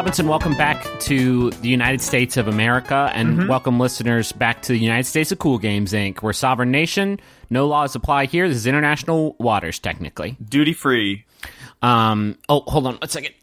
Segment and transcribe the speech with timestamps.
[0.00, 3.48] Robinson, welcome back to the United States of America, and Mm-hmm.
[3.48, 6.22] welcome listeners back to the United States of Cool Games Inc.
[6.22, 7.20] We're a sovereign nation.
[7.50, 8.48] No laws apply here.
[8.48, 10.38] This is international waters, technically.
[10.42, 11.26] Duty free.
[11.82, 13.34] Um, oh, hold on one second.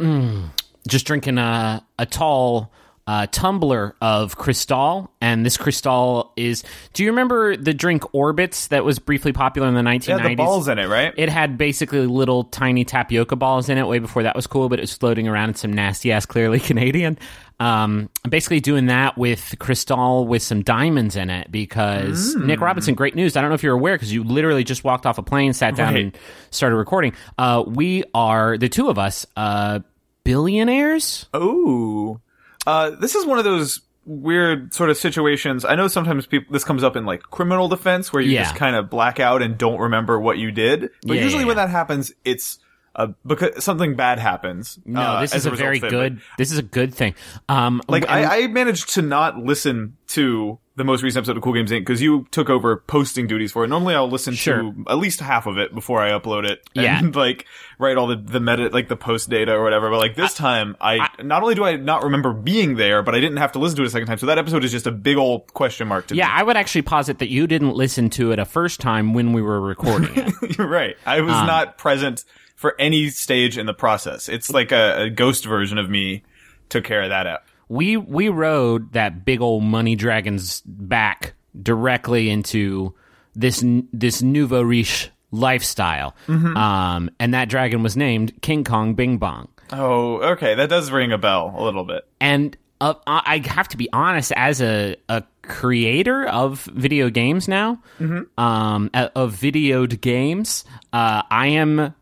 [0.00, 0.48] Mm,
[0.88, 2.72] just drinking a, a tall
[3.08, 6.62] uh, tumbler of Cristal, and this Cristal is.
[6.92, 10.08] Do you remember the drink Orbitz that was briefly popular in the 1990s?
[10.08, 11.14] Yeah, the balls in it, right?
[11.16, 14.78] It had basically little tiny tapioca balls in it way before that was cool, but
[14.78, 17.18] it was floating around in some nasty ass, clearly Canadian.
[17.60, 22.44] Um, I'm basically doing that with Cristal with some diamonds in it because Mm.
[22.44, 23.36] Nick Robinson, great news.
[23.36, 25.74] I don't know if you're aware because you literally just walked off a plane, sat
[25.74, 26.04] down, Right.
[26.04, 26.18] and
[26.50, 27.14] started recording.
[27.38, 29.80] Uh, we are the two of us, uh,
[30.24, 31.26] billionaires.
[31.34, 32.20] Ooh.
[32.68, 35.64] Uh, this is one of those weird sort of situations.
[35.64, 38.42] I know sometimes people, this comes up in like criminal defense where you Yeah.
[38.42, 40.90] just kind of black out and don't remember what you did.
[41.06, 42.58] But Yeah, usually yeah, when that happens, it's,
[42.98, 44.78] uh, because something bad happens.
[44.84, 46.20] No, uh, this is a, result very good.
[46.36, 47.14] This is a good thing.
[47.48, 51.42] Um, Like and- I, I managed to not listen to the most recent episode of
[51.42, 51.80] Cool Games Inc.
[51.80, 53.68] because you took over posting duties for it.
[53.68, 54.62] Normally, I'll listen Sure.
[54.62, 56.60] to at least half of it before I upload it.
[56.72, 56.98] Yeah.
[57.00, 57.46] and like
[57.80, 59.90] write all the the meta like the post data or whatever.
[59.90, 63.20] But like this time, I, not only do I not remember being there, but I
[63.20, 64.18] didn't have to listen to it a second time.
[64.18, 66.32] So that episode is just a big old question mark to yeah, me.
[66.34, 69.42] I would actually posit that you didn't listen to it a first time when we
[69.42, 70.56] were recording it.
[70.58, 70.96] You're right.
[71.06, 72.24] I Um, was not present
[72.58, 74.28] for any stage in the process.
[74.28, 76.24] It's like a, a ghost version of me
[76.68, 77.46] took care of that up.
[77.68, 82.92] we we rode that big old money dragon's back directly into
[83.36, 86.56] this this nouveau riche lifestyle, Mm-hmm.
[86.56, 89.48] um, and that dragon was named King Kong Bing Bong.
[89.72, 90.54] Oh, okay.
[90.56, 92.06] That does ring a bell a little bit.
[92.20, 97.80] And uh, I have to be honest, as a a creator of video games now,
[98.00, 98.40] Mm-hmm.
[98.42, 101.94] um, of videoed games, uh, I am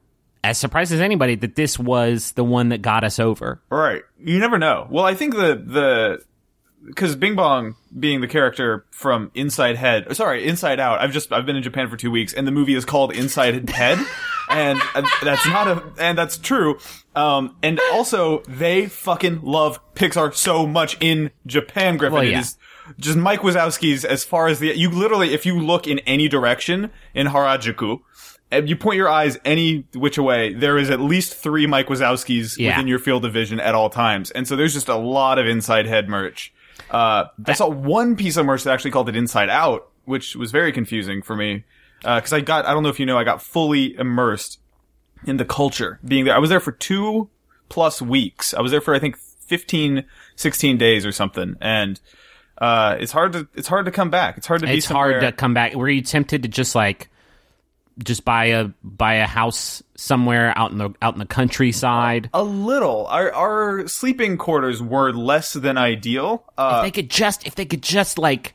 [0.45, 3.61] as surprised as anybody that this was the one that got us over.
[3.71, 4.03] Right.
[4.19, 4.87] You never know.
[4.91, 6.23] Well, I think the the
[6.85, 11.01] because Bing Bong being the character from Inside Head, sorry, Inside Out.
[11.01, 13.69] I've just I've been in Japan for two weeks, and the movie is called Inside
[13.71, 13.99] Head,
[14.51, 16.79] and uh, that's not a and that's true.
[17.17, 21.97] Um, and also they fucking love Pixar so much in Japan.
[21.97, 22.41] Griffin Well, yeah.
[22.41, 22.57] is
[23.01, 26.91] just Mike Wazowski's as far as the you literally if you look in any direction
[27.15, 28.01] in Harajuku.
[28.53, 32.71] You point your eyes any which way, there is at least three Mike Wazowskis Yeah.
[32.71, 34.31] within your field of vision at all times.
[34.31, 36.53] And so there's just a lot of inside head merch.
[36.91, 40.53] Uh, I saw one piece of merch that actually called it inside out, which was
[40.53, 41.65] very confusing for me.
[42.05, 44.61] Uh, cause I got, I don't know if you know, I got fully immersed
[45.27, 46.35] in the culture being there.
[46.35, 47.29] I was there for two
[47.69, 48.55] plus weeks.
[48.55, 50.05] I was there for, I think, 15,
[50.37, 51.57] 16 days or something.
[51.61, 52.01] And,
[52.59, 54.37] uh, it's hard to, it's hard to come back.
[54.39, 55.75] It's hard to be It's hard to come back.
[55.75, 57.09] Were you tempted to just like
[58.05, 62.31] just buy a buy a house somewhere out in the out in the countryside?
[62.35, 63.07] A little.
[63.07, 66.45] Our our sleeping quarters were less than ideal.
[66.59, 68.55] Uh, if they could just if they could just like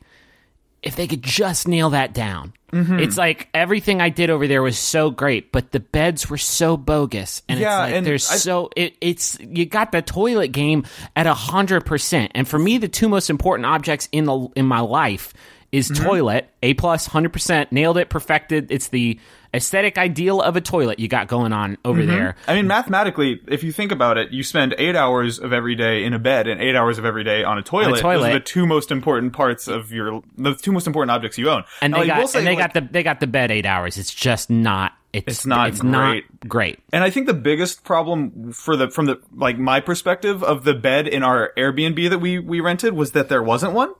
[0.82, 2.52] if they could just nail that down.
[2.72, 3.00] Mm-hmm.
[3.00, 6.78] It's like everything I did over there was so great, but the beds were so
[6.78, 10.48] bogus, and Yeah, it's like and there's I- so it, it's you got the toilet
[10.48, 14.48] game at a hundred percent, and for me, the two most important objects in the
[14.56, 15.34] in my life
[15.72, 16.04] is Mm-hmm.
[16.04, 18.70] toilet a plus plus hundred percent nailed it perfected.
[18.70, 19.18] It's the
[19.54, 22.10] aesthetic ideal of a toilet you got going on over Mm-hmm.
[22.10, 22.36] there.
[22.46, 26.04] I mean, mathematically, if you think about it, you spend eight hours of every day
[26.04, 27.90] in a bed and eight hours of every day on a toilet.
[27.92, 28.30] Those toilet.
[28.30, 31.64] are the two most important parts of your, the two most important objects you own.
[31.80, 33.50] And Now, they will got say, and they like- got the they got the bed
[33.50, 33.96] eight hours.
[33.96, 34.92] It's just not.
[35.14, 36.48] It's, It's not It's not great.
[36.48, 36.78] great.
[36.92, 40.72] And I think the biggest problem for the from the like my perspective of the
[40.74, 43.92] bed in our Airbnb that we we rented was that there wasn't one.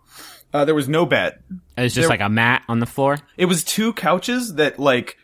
[0.53, 1.39] Uh, there was no bed.
[1.77, 3.19] It was just like a mat on the floor.
[3.37, 5.17] It was two couches that like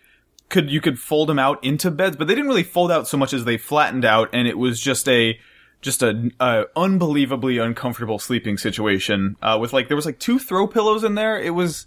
[0.48, 3.16] could you could fold them out into beds, but they didn't really fold out so
[3.16, 5.38] much as they flattened out, and it was just a
[5.80, 9.36] just a, a unbelievably uncomfortable sleeping situation.
[9.42, 11.38] Uh, with like there was like two throw pillows in there.
[11.38, 11.86] It was.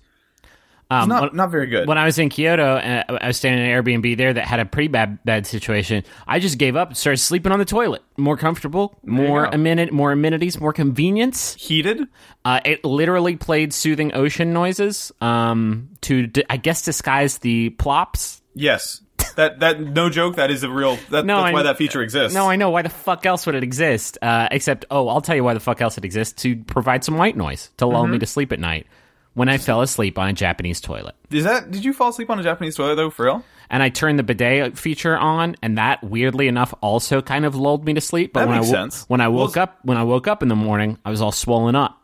[0.92, 1.88] Um, not when- not very good.
[1.88, 4.60] When I was in Kyoto, and I was staying in an Airbnb there that had
[4.60, 6.04] a pretty bad bad situation.
[6.28, 8.02] I just gave up and started sleeping on the toilet.
[8.18, 11.56] More comfortable, more ameni- more amenities, more convenience.
[11.58, 12.08] Heated.
[12.44, 18.42] Uh, it literally played soothing ocean noises um, to, I guess, disguise the plops.
[18.54, 19.02] Yes.
[19.38, 20.36] That that no joke.
[20.36, 20.98] That is a real.
[21.10, 22.34] That, No, that's I- why that feature exists.
[22.36, 22.70] No, I know.
[22.70, 24.18] Why the fuck else would it exist?
[24.22, 27.18] Uh, except, oh, I'll tell you why the fuck else it exists to provide some
[27.18, 28.12] white noise to lull Mm-hmm.
[28.12, 28.88] me to sleep at night
[29.34, 31.16] when I fell asleep on a Japanese toilet.
[31.30, 31.72] Is that?
[31.72, 33.10] Did you fall asleep on a Japanese toilet though?
[33.10, 33.46] For real?
[33.74, 37.86] and I turned the bidet feature on, and that weirdly enough also kind of lulled
[37.86, 38.34] me to sleep.
[38.34, 39.06] But That when makes I wo- sense.
[39.08, 41.32] when I Well, woke up when I woke up in the morning, I was all
[41.32, 41.98] swollen up.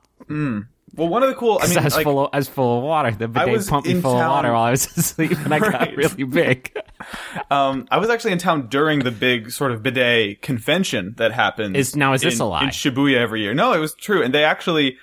[0.95, 1.59] Well, one of the cool.
[1.61, 2.25] I mean, I was like, full.
[2.25, 3.11] Of, I was full of water.
[3.11, 5.59] The bidet was pumped me full of town- water while I was asleep, and I
[5.59, 6.75] got really big.
[7.51, 11.75] um, I was actually in town during the big sort of bidet convention that happens.
[11.77, 12.63] Is- now, is this in, a lie?
[12.63, 13.53] in Shibuya every year?
[13.53, 14.97] No, it was true, and they actually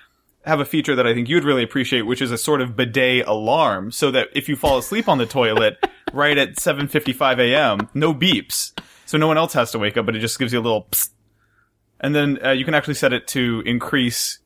[0.44, 3.26] have a feature that I think you'd really appreciate, which is a sort of bidet
[3.26, 5.78] alarm, so that if you fall asleep on the toilet
[6.12, 10.16] right at 7:55 a.m., no beeps, so no one else has to wake up, but
[10.16, 10.88] it just gives you a little.
[10.90, 11.10] Psst.
[12.00, 14.40] And then uh, you can actually set it to increase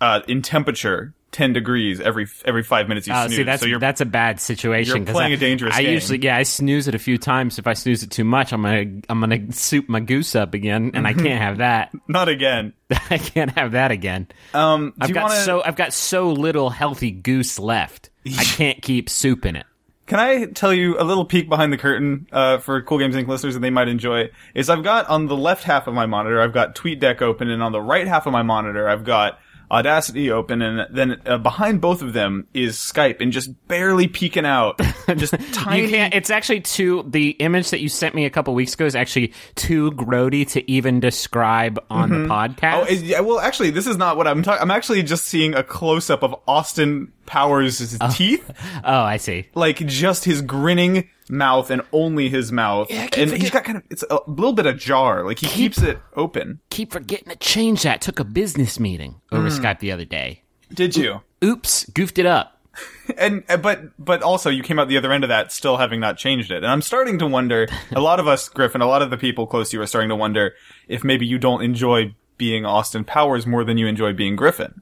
[0.00, 3.36] uh, in temperature 10 degrees every every five minutes you Uh, snooze.
[3.36, 5.04] see, that's so you're that's a bad situation.
[5.04, 5.92] you're playing I, a dangerous I game.
[5.94, 7.58] usually, yeah, I snooze it a few times.
[7.58, 10.92] If I snooze it too much, I'm gonna I'm gonna soup my goose up again,
[10.94, 11.90] and I can't have that.
[12.08, 12.72] not again.
[13.10, 14.28] I can't have that again.
[14.54, 18.10] Um, I've got wanna, so I've got so little healthy goose left.
[18.26, 19.66] I can't keep soup in it.
[20.06, 23.26] Can I tell you a little peek behind the curtain uh, for Cool Games Inc.
[23.26, 24.28] listeners that they might enjoy?
[24.54, 27.62] Is I've got on the left half of my monitor, I've got TweetDeck open, and
[27.62, 29.40] on the right half of my monitor, I've got
[29.74, 34.46] Audacity open, and then uh, behind both of them is Skype, and just barely peeking
[34.46, 34.78] out,
[35.16, 35.82] just tiny.
[35.82, 36.14] You can't.
[36.14, 37.04] It's actually too.
[37.08, 40.70] The image that you sent me a couple weeks ago is actually too grody to
[40.70, 42.74] even describe on the podcast.
[42.74, 44.62] Oh, it- yeah, well, actually, this is not what I'm talking.
[44.62, 48.50] I'm actually just seeing a close up of Austin Powers' his teeth,
[48.84, 49.46] oh, I see.
[49.54, 53.64] like just his grinning mouth and only his mouth, I keep and he's forget- got
[53.64, 55.24] kind of it's a little bit ajar.
[55.24, 56.60] Like he keeps it open.
[56.70, 58.00] Keep forgetting to change that.
[58.00, 60.42] Took a business meeting over Skype the other day.
[60.72, 61.20] Did you?
[61.42, 62.50] Oops, goofed it up.
[63.18, 66.00] And uh, but but also you came out the other end of that still having
[66.00, 66.56] not changed it.
[66.56, 67.68] And I'm starting to wonder.
[67.94, 70.08] a lot of us, Griffin, a lot of the people close to you are starting
[70.08, 70.54] to wonder
[70.88, 74.80] if maybe you don't enjoy being Austin Powers more than you enjoy being Griffin.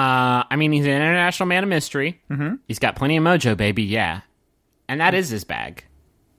[0.00, 2.20] Uh, I mean, he's an international man of mystery.
[2.30, 2.54] Mm-hmm.
[2.68, 3.82] He's got plenty of mojo, baby.
[3.82, 4.22] Yeah,
[4.88, 5.84] and that is his bag.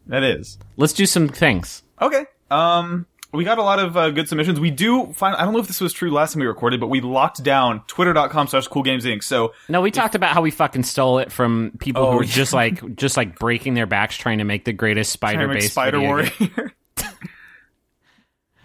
[0.08, 1.84] That is Let's do some things.
[2.02, 2.26] okay.
[2.50, 3.06] Um.
[3.34, 4.60] We got a lot of uh, good submissions.
[4.60, 6.88] We do find, I don't know if this was true last time we recorded, but
[6.88, 9.24] we locked down twitter.com slash cool games inc.
[9.24, 12.24] So No, we talked about how we fucking stole it from people who Oh, were
[12.26, 12.30] yeah.
[12.34, 16.02] just like just like breaking their backs trying to make the greatest spider based Spider
[16.02, 16.30] Warrior.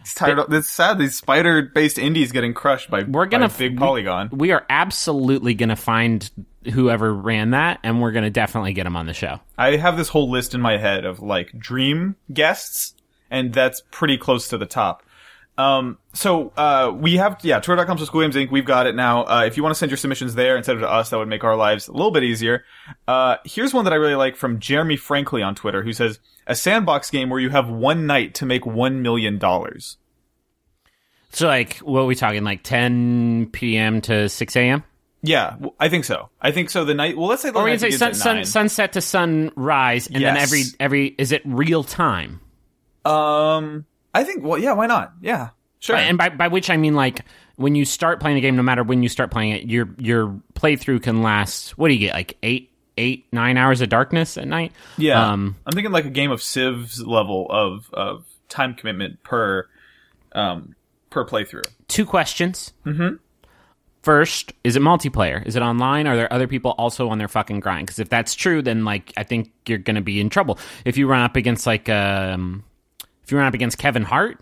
[0.06, 0.38] it's tired.
[0.38, 4.30] Of, it's sad these spider-based indies getting crushed by We're gonna by big polygon.
[4.32, 6.30] We are absolutely gonna find
[6.72, 9.40] whoever ran that, and we're gonna definitely get them on the show.
[9.58, 12.94] I have this whole list in my head of like dream guests,
[13.32, 15.02] and that's pretty close to the top.
[15.58, 18.50] Um, so, uh, we have, yeah, twitter.com slash Games Inc.
[18.50, 19.24] We've got it now.
[19.24, 21.28] Uh, if you want to send your submissions there instead of to us, that would
[21.28, 22.64] make our lives a little bit easier.
[23.08, 26.54] Uh, here's one that I really like from Jeremy Frankly on Twitter, who says, a
[26.54, 29.96] sandbox game where you have one night to make one million dollars.
[31.30, 32.44] So, like, what are we talking?
[32.44, 34.00] Like 10 p.m.
[34.02, 34.84] to 6 a.m.
[35.22, 36.30] Yeah, I think so.
[36.40, 36.84] I think so.
[36.84, 40.22] The night, well, let's say the Or night say sun, sun, sunset to sunrise, and
[40.22, 42.40] then every every is it real time?
[43.04, 45.14] Um, I think, well, yeah, why not?
[45.20, 45.50] Yeah,
[45.80, 45.96] sure.
[45.96, 47.24] And by by which I mean like
[47.56, 50.40] when you start playing a game, no matter when you start playing it, your your
[50.54, 51.76] playthrough can last.
[51.76, 52.14] What do you get?
[52.14, 54.72] Like eight eight nine hours of darkness at night.
[54.98, 59.66] Yeah, Um, I'm thinking like a game of Civ's level of of time commitment per
[60.32, 60.74] um
[61.10, 61.66] per playthrough.
[61.88, 62.72] two questions.
[62.84, 63.16] Mm-hmm.
[64.02, 65.44] First, is it multiplayer?
[65.44, 66.06] Is it online?
[66.06, 67.86] Are there other people also on their fucking grind?
[67.86, 70.60] Because if that's true, then like I think you're gonna be in trouble.
[70.84, 72.62] If you run up against like um,
[73.24, 74.38] if you run up against Kevin Hart,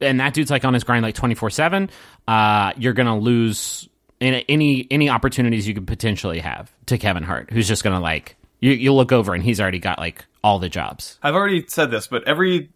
[0.00, 1.90] and that dude's like on his grind like twenty four seven,
[2.26, 3.86] uh, you're gonna lose
[4.20, 8.36] any any any opportunities you could potentially have to Kevin Hart, who's just gonna like
[8.60, 11.18] you you look over and he's already got like all the jobs.
[11.22, 12.70] I've already said this, but every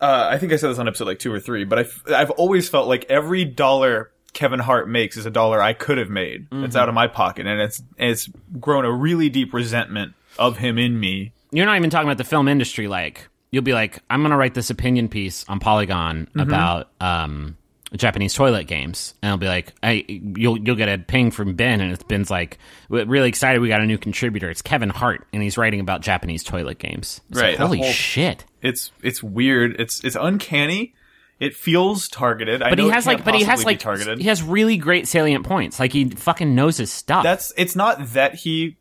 [0.00, 2.30] uh, I think I said this on episode like two or three, but I've I've
[2.32, 6.48] always felt like every dollar Kevin Hart makes is a dollar I could have made.
[6.50, 8.28] It's out of my pocket, and it's it's
[8.58, 11.32] grown a really deep resentment of him in me.
[11.52, 12.88] you're not even talking about the film industry.
[12.88, 17.56] Like you'll be like, I'm going to write this opinion piece on Polygon about um,
[17.96, 21.80] Japanese toilet games, and I'll be like, I you'll you'll get a ping from Ben,
[21.80, 22.58] and it's Ben's like,
[22.88, 24.50] "We're really excited, we got a new contributor.
[24.50, 27.20] It's Kevin Hart, and he's writing about Japanese toilet games.
[27.30, 28.44] It's Right, the holy whole- shit.
[28.62, 29.78] It's it's weird.
[29.80, 30.94] It's it's uncanny,
[31.38, 32.62] It feels targeted.
[32.62, 34.18] I But know he has like, but he has like, targeted.
[34.20, 35.78] he has really great salient points.
[35.78, 37.22] Like he fucking knows his stuff.
[37.24, 38.76] That's it's not that he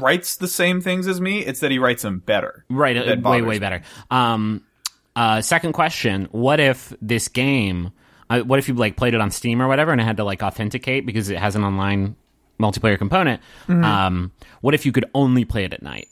[0.00, 1.40] writes the same things as me.
[1.40, 2.64] It's that he writes them better.
[2.70, 2.96] right.
[2.96, 3.82] uh, way, way better.
[4.10, 4.64] Um,
[5.16, 7.90] uh, second question: What if this game?
[8.30, 10.24] Uh, what if you like played it on Steam or whatever, and it had to
[10.24, 12.16] like authenticate because it has an online
[12.60, 13.40] multiplayer component?
[13.66, 13.84] Mm-hmm.
[13.84, 16.08] Um, what if you could only play it at night?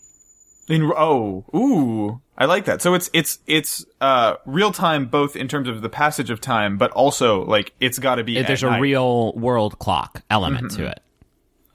[0.69, 2.83] In oh ooh, I like that.
[2.83, 6.77] So it's it's it's uh real time both in terms of the passage of time,
[6.77, 8.39] but also like it's got to be.
[8.39, 8.81] at There's a night.
[8.81, 10.83] real world clock element Mm-hmm.
[10.83, 11.01] to it.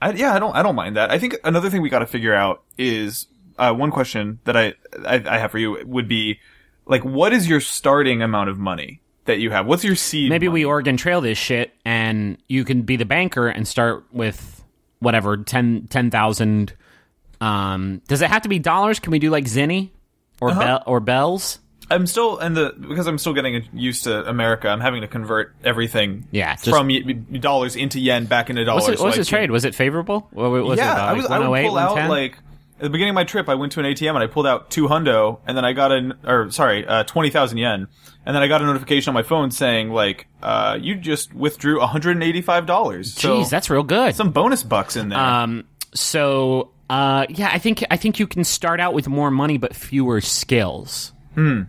[0.02, 1.10] I, yeah, I don't I don't mind that.
[1.10, 4.74] I think another thing we got to figure out is uh, one question that I,
[5.06, 6.40] I I have for you would be
[6.86, 9.66] like, what is your starting amount of money that you have?
[9.66, 10.30] What's your seed?
[10.30, 10.62] Maybe money?
[10.62, 14.64] we Oregon Trail this shit, and you can be the banker and start with
[15.00, 16.72] whatever ten ten thousand.
[17.40, 19.00] Um, does it have to be dollars?
[19.00, 19.90] Can we do like Zinni
[20.40, 20.60] or Uh-huh.
[20.60, 21.58] Bell or Bells?
[21.90, 24.68] I'm still and the because I'm still getting used to America.
[24.68, 26.26] I'm having to convert everything.
[26.30, 27.00] Yeah, just- from y-
[27.38, 28.84] dollars into yen back into dollars.
[28.84, 29.50] What's, it, so what's the trade?
[29.50, 30.28] Was it favorable?
[30.30, 31.22] What was yeah, it about, I was.
[31.24, 32.36] like I would 108, pull out like
[32.78, 33.48] at the beginning of my trip.
[33.48, 35.92] I went to an ATM and I pulled out two hundo, and then I got
[35.92, 37.88] an or sorry, uh, twenty thousand yen,
[38.24, 41.80] and then I got a notification on my phone saying like, uh, you just withdrew
[41.80, 43.14] one hundred and eighty five dollars.
[43.16, 44.14] Jeez, that's real good.
[44.14, 45.18] some bonus bucks in there.
[45.18, 45.64] Um,
[45.94, 49.74] so uh, yeah, I think I think you can start out with more money but
[49.74, 51.12] fewer skills.
[51.34, 51.62] Hmm.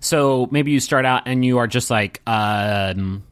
[0.00, 3.24] So maybe you start out and you are just like um,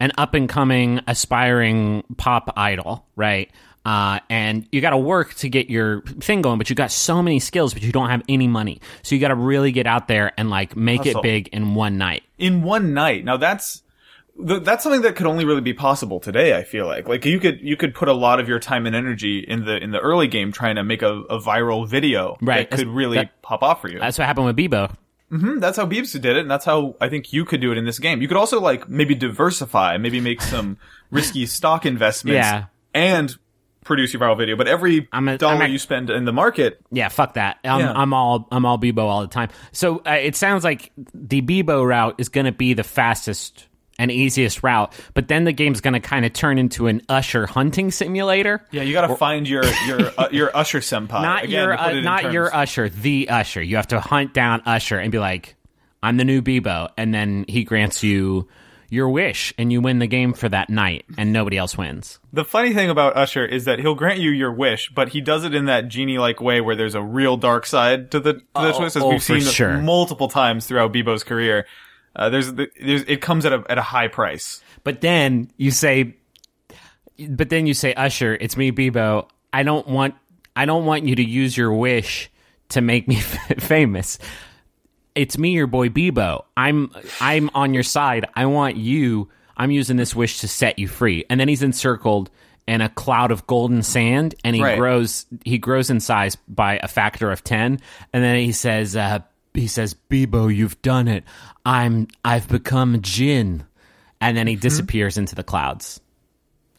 [0.00, 3.50] an up and coming, aspiring pop idol, right?
[3.88, 7.22] Uh, and you got to work to get your thing going, but you got so
[7.22, 8.80] many skills, but you don't have any money.
[9.02, 11.20] So you got to really get out there and like make Hustle.
[11.20, 12.22] it big in one night.
[12.36, 13.24] in one night.
[13.24, 13.82] Now that's
[14.46, 16.54] th- that's something that could only really be possible today.
[16.56, 18.94] I feel like like you could you could put a lot of your time and
[18.94, 22.68] energy in the in the early game trying to make a, a viral video Right.
[22.68, 23.98] that could That's- really that- pop off for you.
[24.00, 24.92] That's what happened with Bebo.
[25.32, 27.78] Mhm, that's how Beebs did it, and that's how I think you could do it
[27.78, 28.20] in this game.
[28.22, 30.78] You could also like maybe diversify, maybe make some
[31.10, 32.64] risky stock investments, Yeah.
[32.94, 33.34] and
[33.88, 34.54] produce your viral video.
[34.54, 37.58] But every I'm a- dollar I'm a- you spend in the market, Yeah, fuck that.
[37.64, 37.92] I'm, Yeah.
[37.92, 39.48] I'm all I'm all Bebo all the time.
[39.72, 43.64] So uh, it sounds like the Bebo route is going to be the fastest
[44.00, 47.46] and easiest route, but then the game's going to kind of turn into an Usher
[47.46, 48.64] hunting simulator.
[48.70, 51.20] yeah, you got to find your your uh, your Usher senpai.
[51.20, 53.60] Not Again, your uh, not terms- your Usher, the Usher.
[53.60, 55.56] You have to hunt down Usher and be like,
[56.00, 58.46] "I'm the new Bebo," and then he grants you
[58.90, 62.18] your wish, and you win the game for that night, and nobody else wins.
[62.32, 65.44] The funny thing about Usher is that he'll grant you your wish, but he does
[65.44, 68.72] it in that genie-like way where there's a real dark side to the, to the
[68.72, 69.78] twist, as oh, we've seen sure.
[69.78, 71.66] multiple times throughout Bebo's career.
[72.16, 74.62] Uh, there's, there's, it comes at a at a high price.
[74.82, 76.16] But then you say,
[77.28, 79.28] but then you say, Usher, it's me, Bebo.
[79.52, 80.14] I don't want,
[80.56, 82.30] I don't want you to use your wish
[82.70, 83.16] to make me
[83.58, 84.18] famous.
[85.18, 86.44] It's me, your boy Bebo.
[86.56, 88.26] I'm, I'm on your side.
[88.34, 89.28] I want you.
[89.56, 91.24] I'm using this wish to set you free.
[91.28, 92.30] And then he's encircled
[92.68, 94.78] in a cloud of golden sand, and he Right.
[94.78, 95.26] grows.
[95.44, 97.80] He grows in size by a factor of ten.
[98.12, 99.20] And then he says, uh,
[99.54, 101.24] he says, Bebo, you've done it.
[101.66, 103.64] I'm, I've become Jin
[104.20, 106.00] and then he disappears into the clouds.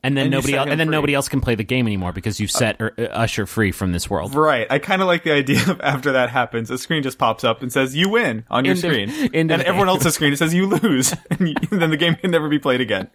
[0.02, 0.96] And then And nobody else, and then free.
[0.96, 4.10] nobody else can play the game anymore because you've set uh, Usher free from this
[4.10, 4.34] world.
[4.34, 4.66] Right.
[4.70, 7.62] I kind of like the idea of after that happens, a screen just pops up
[7.62, 9.96] and says "You win" on your End screen, end and of everyone game.
[9.98, 12.80] else's screen it says "You lose," and you, then the game can never be played
[12.80, 13.10] again.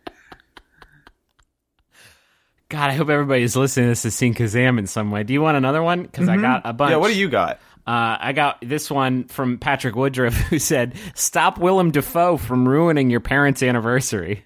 [2.68, 5.22] God, I hope everybody's listening to this has seen Kazam in some way.
[5.22, 6.02] Do you want another one?
[6.02, 6.88] Because I got a bunch.
[6.88, 6.92] Mm-hmm.
[6.92, 6.96] Yeah.
[6.98, 7.60] What do you got?
[7.86, 13.10] Uh, I got this one from Patrick Woodruff who said, "Stop Willem Dafoe from ruining
[13.10, 14.44] your parents' anniversary."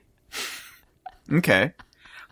[1.33, 1.73] Okay.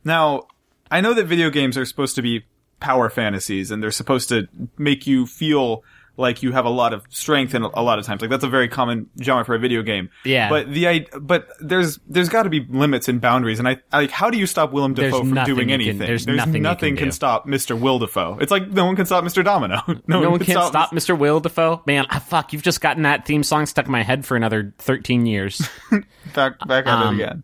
[0.07, 0.47] Now,
[0.91, 2.47] I know that video games are supposed to be
[2.81, 4.47] power fantasies and they're supposed to
[4.79, 5.83] make you feel
[6.19, 8.49] like you have a lot of strength and a lot of times like that's a
[8.49, 10.09] very common genre for a video game.
[10.25, 10.49] Yeah.
[10.49, 14.11] But the i- but there's there's got to be limits and boundaries and I, like
[14.11, 16.07] how do you stop Willem There's Dafoe from nothing doing you can- anything?
[16.07, 17.11] there's nothing you can do.
[17.13, 17.79] stop Mr.
[17.79, 18.39] Will Dafoe.
[18.41, 19.45] It's like no one can stop Mr.
[19.45, 19.83] Domino.
[20.07, 21.19] No, No one can stop stop Mr.
[21.19, 21.83] Will Dafoe.
[21.87, 22.53] Man, ah, fuck!
[22.55, 25.69] You've just gotten that theme song stuck in my head for another thirteen years.
[26.35, 27.43] back back at Um, it again.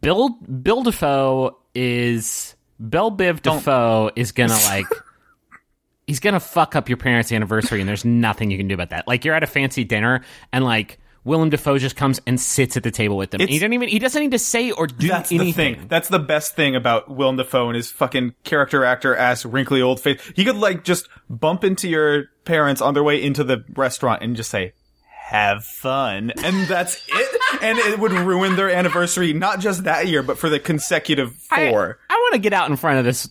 [0.00, 2.56] Bill Bill Defoe is
[2.88, 4.86] Bill Biv Defoe is gonna like
[6.06, 9.06] he's gonna fuck up your parents' anniversary, and there's nothing you can do about that.
[9.06, 12.82] Like you're at a fancy dinner, and like Willem Dafoe just comes and sits at
[12.82, 13.40] the table with them.
[13.40, 15.74] He doesn't even he doesn't need to say or do That's anything.
[15.74, 15.88] the thing.
[15.88, 20.00] That's the best thing about Willem Dafoe and his fucking character actor ass wrinkly old
[20.00, 20.20] face.
[20.34, 24.34] He could like just bump into your parents on their way into the restaurant and
[24.34, 24.72] just say,
[25.28, 26.32] have fun.
[26.42, 27.37] And that's it.
[27.62, 31.98] And it would ruin their anniversary, not just that year, but for the consecutive four.
[32.10, 33.28] I want to get out in front of this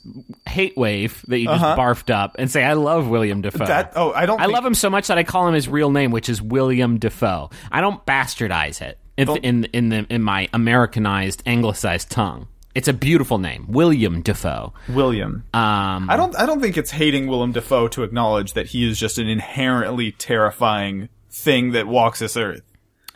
[0.48, 3.64] hate wave that you just barfed up and say I love William Dafoe.
[3.64, 3.68] Uh-huh.
[3.74, 5.68] That, oh, I don't I think- love him so much that I call him his
[5.70, 7.50] real name, which is William Dafoe.
[7.72, 8.98] I don't bastardize it.
[9.18, 12.48] in in in, the, in my Americanized, anglicized tongue.
[12.76, 14.72] It's a beautiful name, William Dafoe.
[14.90, 15.44] William.
[15.54, 16.36] Um, I don't.
[16.38, 20.12] I don't think it's hating William Dafoe to acknowledge that he is just an inherently
[20.12, 22.62] terrifying thing that walks this earth.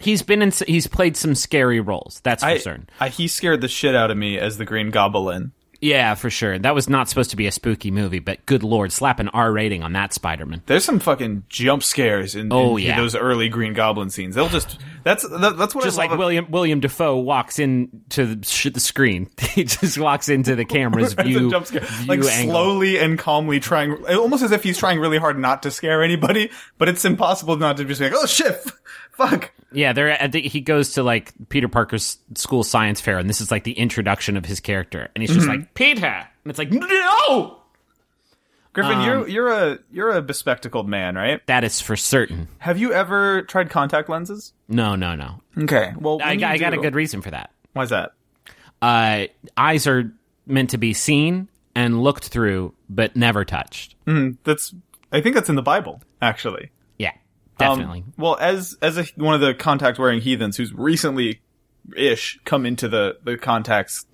[0.04, 0.52] He's been in.
[0.68, 2.20] He's played some scary roles.
[2.24, 2.90] That's for I, certain.
[3.00, 5.52] I, he scared the shit out of me as the Green Goblin.
[5.84, 6.60] Yeah, for sure.
[6.60, 9.52] That was not supposed to be a spooky movie, but good lord, slap an R
[9.52, 10.62] rating on that Spider-Man.
[10.68, 12.98] There's some fucking jump scares in, Oh, in yeah.
[12.98, 14.36] those early Green Goblin scenes.
[14.36, 18.68] They'll just that's that, that's what Just like William William Dafoe walks into the, sh-
[18.72, 21.82] the screen, he just walks into the camera's view, jump scare.
[21.82, 22.54] view like angle.
[22.54, 26.52] slowly and calmly trying, almost as if he's trying really hard not to scare anybody,
[26.78, 28.54] but it's impossible not to just be like, oh shit,
[29.14, 29.52] fuck.
[29.72, 30.16] Yeah, there.
[30.32, 33.74] Think he goes to like Peter Parker's school science fair, and this is like the
[33.74, 35.60] introduction of his character, and he's just Mm-hmm.
[35.62, 37.58] like Peter, and it's like no,
[38.74, 41.46] Griffin, Um, you're you're a you're a bespectacled man, right?
[41.48, 42.48] that is for certain.
[42.60, 44.54] Have you ever tried contact lenses?
[44.70, 45.42] No, no, no.
[45.58, 47.52] Okay, well, I, I got a good reason for that.
[47.74, 48.12] Why's that?
[48.82, 50.12] Uh, eyes are
[50.46, 53.96] meant to be seen and looked through, but never touched.
[54.44, 54.74] That's
[55.12, 56.72] I think that's in the Bible, actually.
[57.62, 58.04] Um, definitely.
[58.18, 61.42] well, as as a, one of the contact wearing heathens who's recently
[61.96, 64.06] ish come into the the contacts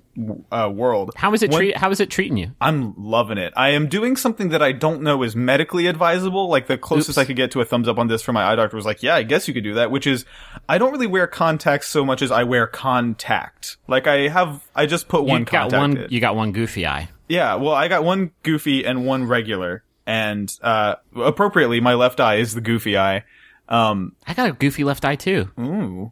[0.51, 1.12] uh, world.
[1.16, 1.77] how is it when- treat?
[1.77, 2.51] How is it treating you?
[2.60, 3.54] I'm loving it.
[3.56, 6.50] I am doing something that I don't know is medically advisable.
[6.50, 7.18] Like the closest Oops.
[7.20, 9.04] I could get to a thumbs up on this from my eye doctor was like,
[9.04, 10.25] yeah, I guess you could do that, which is
[10.68, 13.77] I don't really wear contacts so much as I wear contact.
[13.88, 15.98] Like I have, I just put one you got contact one.
[15.98, 16.12] in.
[16.12, 17.10] You got one goofy eye.
[17.30, 19.84] Yeah, well, I got one goofy and one regular.
[20.06, 23.25] And, uh, appropriately, my left eye is the goofy eye.
[23.70, 25.50] Um, I got a goofy left eye too.
[25.60, 26.12] ooh.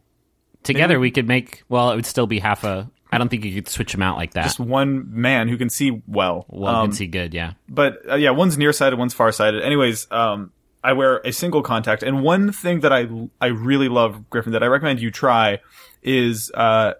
[0.63, 1.63] Together we could make.
[1.69, 2.89] Well, it would still be half a.
[3.11, 4.43] I don't think you could switch them out like that.
[4.43, 6.45] Just one man who can see well.
[6.49, 7.33] well, Um, can see good.
[7.33, 7.53] Yeah.
[7.69, 9.61] but uh, yeah, one's nearsighted, one's farsighted.
[9.61, 10.51] Anyways, um,
[10.83, 13.07] I wear a single contact, and one thing that I
[13.39, 15.59] I really love, Griffin, that I recommend you try
[16.01, 16.93] is uh,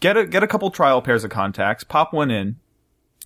[0.00, 2.56] get a get a couple trial pairs of contacts, pop one in,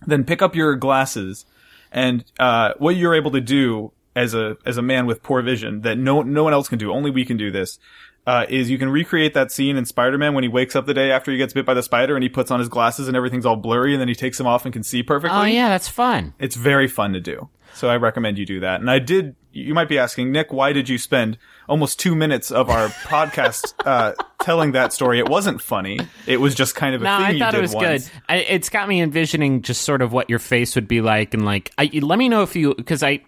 [0.07, 1.45] then pick up your glasses,
[1.91, 5.81] and uh, what you're able to do as a as a man with poor vision
[5.83, 7.79] that no no one else can do, only we can do this.
[8.25, 11.11] Uh, is you can recreate that scene in Spider-Man when he wakes up the day
[11.11, 13.45] after he gets bit by the spider and he puts on his glasses and everything's
[13.45, 15.37] all blurry and then he takes them off and can see perfectly.
[15.37, 16.33] Oh yeah, that's fun.
[16.39, 17.49] It's very fun to do.
[17.75, 18.81] So I recommend you do that.
[18.81, 21.37] And I did, you might be asking, Nick, why did you spend
[21.69, 25.19] almost two minutes of our podcast, uh, telling that story?
[25.19, 25.99] It wasn't funny.
[26.25, 28.09] It was just kind of a No, thing I you thought did it was once.
[28.09, 28.21] good.
[28.29, 31.45] I, it's got me envisioning just sort of what your face would be like, and
[31.45, 33.21] like, I, let me know if you because I,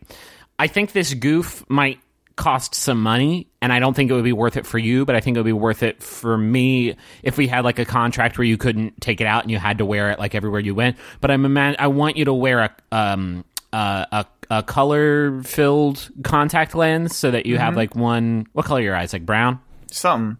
[0.58, 1.98] I think this goof might
[2.36, 5.14] cost some money, and I don't think it would be worth it for you, but
[5.14, 8.38] I think it would be worth it for me if we had like a contract
[8.38, 10.74] where you couldn't take it out and you had to wear it like everywhere you
[10.74, 10.96] went.
[11.20, 16.10] But I'm ima- I want you to wear a um uh, a a color filled
[16.22, 17.64] contact lens so that you Mm-hmm.
[17.64, 18.46] have like one.
[18.52, 19.12] What color are your eyes?
[19.12, 19.60] Like brown.
[19.90, 20.38] Something.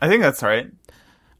[0.00, 0.70] I think that's right.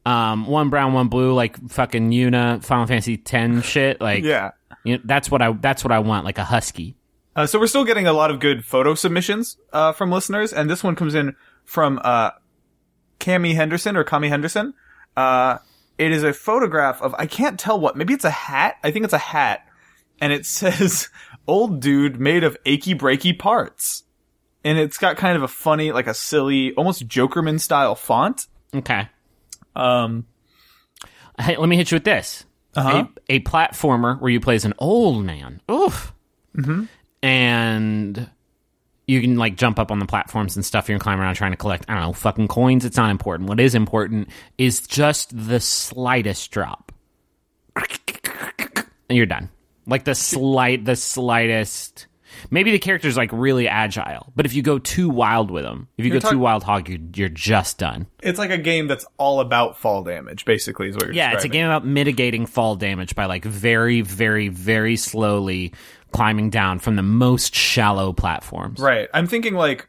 [0.05, 4.01] um, one brown, one blue, like fucking Yuna Final Fantasy ten shit.
[4.01, 4.51] Like, Yeah.
[4.83, 6.95] you know, that's what I that's what I want, like a husky.
[7.37, 10.51] Uh, so we're still getting a lot of good photo submissions, uh, from listeners.
[10.51, 12.31] And this one comes in from, uh,
[13.19, 14.73] Cami Henderson or Cami Henderson.
[15.15, 15.59] Uh,
[15.99, 18.77] it is a photograph of, I can't tell what, maybe it's a hat.
[18.83, 19.65] I think it's a hat.
[20.19, 21.09] And it says,
[21.47, 24.03] old dude made of achy breaky parts.
[24.63, 28.47] And it's got kind of a funny, like a silly, almost Jokerman style font.
[28.75, 29.07] Okay,
[29.75, 30.25] Um,
[31.39, 32.43] hey, let me hit you with this:
[32.75, 33.05] Uh-huh.
[33.29, 35.61] a, a platformer where you play as an old man.
[35.71, 36.13] Oof.
[36.57, 36.85] Mm-hmm.
[37.27, 38.29] And
[39.05, 40.87] you can like jump up on the platforms and stuff.
[40.89, 42.85] You're climbing around trying to collect, I don't know, fucking coins.
[42.85, 43.49] It's not important.
[43.49, 46.91] What is important is just the slightest drop.
[49.09, 49.49] And you're done.
[49.85, 52.07] Like the slight, the slightest.
[52.51, 56.05] Maybe the character's like really agile, but if you go too wild with them, if
[56.05, 58.05] you You're go too wild hog, you're, you're just done.
[58.21, 61.45] it's like a game that's all about fall damage, basically, is what you're Yeah, it's
[61.45, 61.51] a describing.
[61.51, 65.73] game about mitigating fall damage by like very, very, very slowly
[66.11, 68.79] climbing down from the most shallow platforms.
[68.79, 69.09] Right.
[69.13, 69.87] I'm thinking like,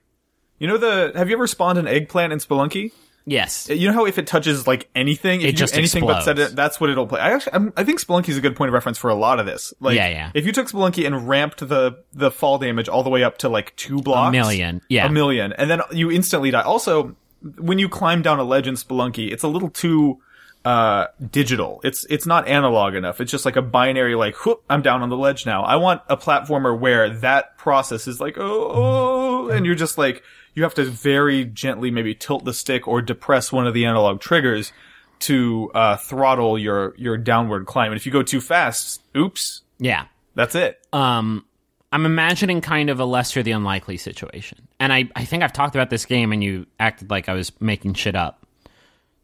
[0.59, 2.92] you know the, have you ever spawned an eggplant in Spelunky?
[3.26, 3.68] Yes.
[3.68, 6.07] Uh, you know how if it touches like anything, if It you do just anything
[6.07, 6.52] but set explodes.
[6.52, 7.20] it, that's what it'll play.
[7.20, 9.38] I actually, I'm, I think Spelunky is a good point of reference for a lot
[9.38, 9.74] of this.
[9.81, 10.31] Like, Yeah, yeah.
[10.35, 13.50] If you took Spelunky and ramped the the fall damage all the way up to
[13.50, 15.07] like two blocks, a million, yeah.
[15.07, 16.62] a million, and then you instantly die.
[16.62, 17.16] Also,
[17.59, 20.20] when you climb down a ledge in Spelunky, it's a little too
[20.68, 21.81] uh digital.
[21.85, 23.20] It's it's not analog enough.
[23.20, 25.62] It's just like a binary like whoop, I'm down on the ledge now.
[25.62, 30.22] I want a platformer where that process is like oh, oh and you're just like
[30.54, 34.20] you have to very gently maybe tilt the stick or depress one of the analog
[34.20, 34.72] triggers
[35.20, 37.90] to uh throttle your your downward climb.
[37.92, 40.04] And if you go too fast, oops, Yeah.
[40.35, 40.78] that's it.
[40.92, 41.44] Um,
[41.90, 44.68] I'm imagining kind of a Lester the Unlikely situation.
[44.78, 47.50] And I, I think I've talked about this game and you acted like I was
[47.61, 48.44] making shit up.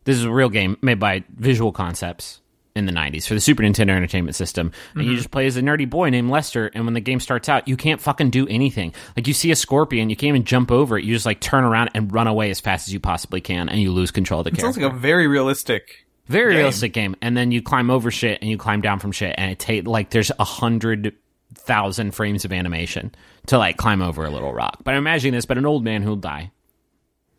[0.05, 2.41] This is a real game made by Visual Concepts
[2.77, 4.73] in the 90s for the Super Nintendo Entertainment System.
[4.95, 5.19] And you mm-hmm.
[5.19, 6.71] just play as a nerdy boy named Lester.
[6.75, 8.93] And when the game starts out, you can't fucking do anything.
[9.17, 11.05] Like you see a scorpion, you can't even jump over it.
[11.05, 13.81] You just like turn around and run away as fast as you possibly can, and
[13.81, 16.07] you lose control of the It sounds like a very realistic.
[16.27, 16.59] Very game.
[16.59, 17.15] realistic game.
[17.23, 19.87] And then you climb over shit and you climb down from shit, and it takes,
[19.87, 21.15] like there's a hundred
[21.55, 23.15] thousand frames of animation
[23.47, 24.79] to like climb over a little rock.
[24.83, 26.51] But I'm imagining this, but an old man who'll die.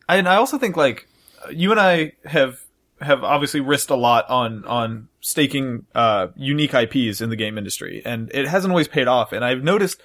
[0.08, 1.08] And I also think like
[1.52, 2.62] you and I have
[3.02, 8.02] have obviously risked a lot on on staking uh unique IPs in the game industry,
[8.06, 9.34] and it hasn't always paid off.
[9.34, 10.02] And I've noticed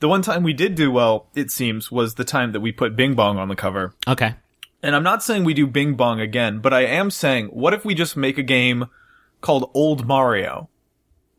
[0.00, 2.96] the one time we did do well, it seems, was the time that we put
[2.96, 3.94] Bing Bong on the cover.
[4.06, 4.34] Okay.
[4.82, 7.86] And I'm not saying we do Bing Bong again, but I am saying, what if
[7.86, 8.86] we just make a game
[9.40, 10.68] called Old Mario,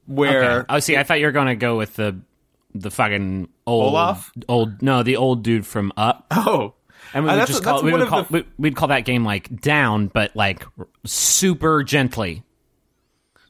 [0.08, 0.66] where Okay.
[0.70, 2.20] Oh, see, I thought you were going to go with the
[2.74, 4.32] the fucking old Olaf?
[4.50, 6.26] old no, the old dude from Up.
[6.32, 6.74] oh,
[7.14, 9.24] And we Uh, would just call we would call the- we- we'd call that game
[9.24, 10.66] like down, but like
[11.06, 12.44] super gently.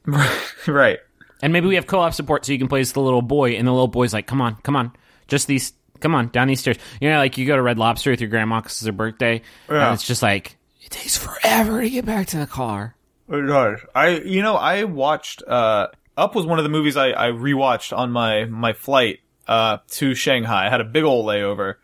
[0.68, 1.00] right.
[1.42, 3.68] And maybe we have co-op support so you can play as the little boy, and
[3.68, 4.92] the little boy's like, "Come on, come on,
[5.28, 8.12] just these, come on, down these stairs." You know, like you go to Red Lobster
[8.12, 9.86] with your grandma because it's her birthday, Yeah.
[9.88, 12.96] and it's just like it takes forever to get back to the car.
[13.30, 13.80] It does.
[13.96, 17.96] I, you know, I watched, uh, Up was one of the movies I, I rewatched
[17.98, 20.68] on my, my flight, uh, to Shanghai.
[20.68, 21.76] I had a big old layover.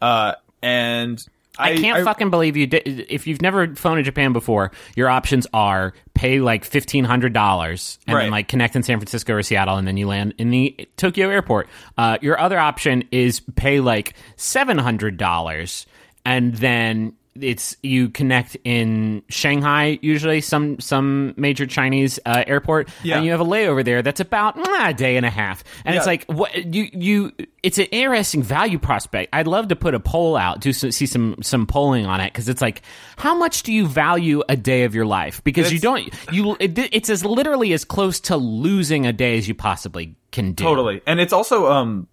[0.00, 1.24] Uh, and
[1.58, 3.06] I, I, can't fucking believe you did.
[3.08, 7.98] If you've never flown to Japan before, your options are pay like fifteen hundred dollars
[8.06, 10.88] and then like connect in San Francisco or Seattle, and then you land in the
[10.96, 11.68] Tokyo airport.
[11.96, 15.86] Uh, your other option is pay like seven hundred dollars,
[16.24, 23.16] and then it's you connect in Shanghai, usually some some major Chinese uh, airport, Yeah.
[23.16, 25.96] and you have a layover there that's about mm, a day and a half, and
[25.96, 29.30] it's like what you you it's an interesting value prospect.
[29.32, 32.32] I'd love to put a poll out, do some, see some some polling on it
[32.32, 32.82] because it's like
[33.16, 35.42] how much do you value a day of your life?
[35.44, 39.48] Because you don't you it, it's as literally as close to losing a day as
[39.48, 40.64] you possibly can do.
[40.64, 41.00] Totally.
[41.06, 42.06] And it's also, um,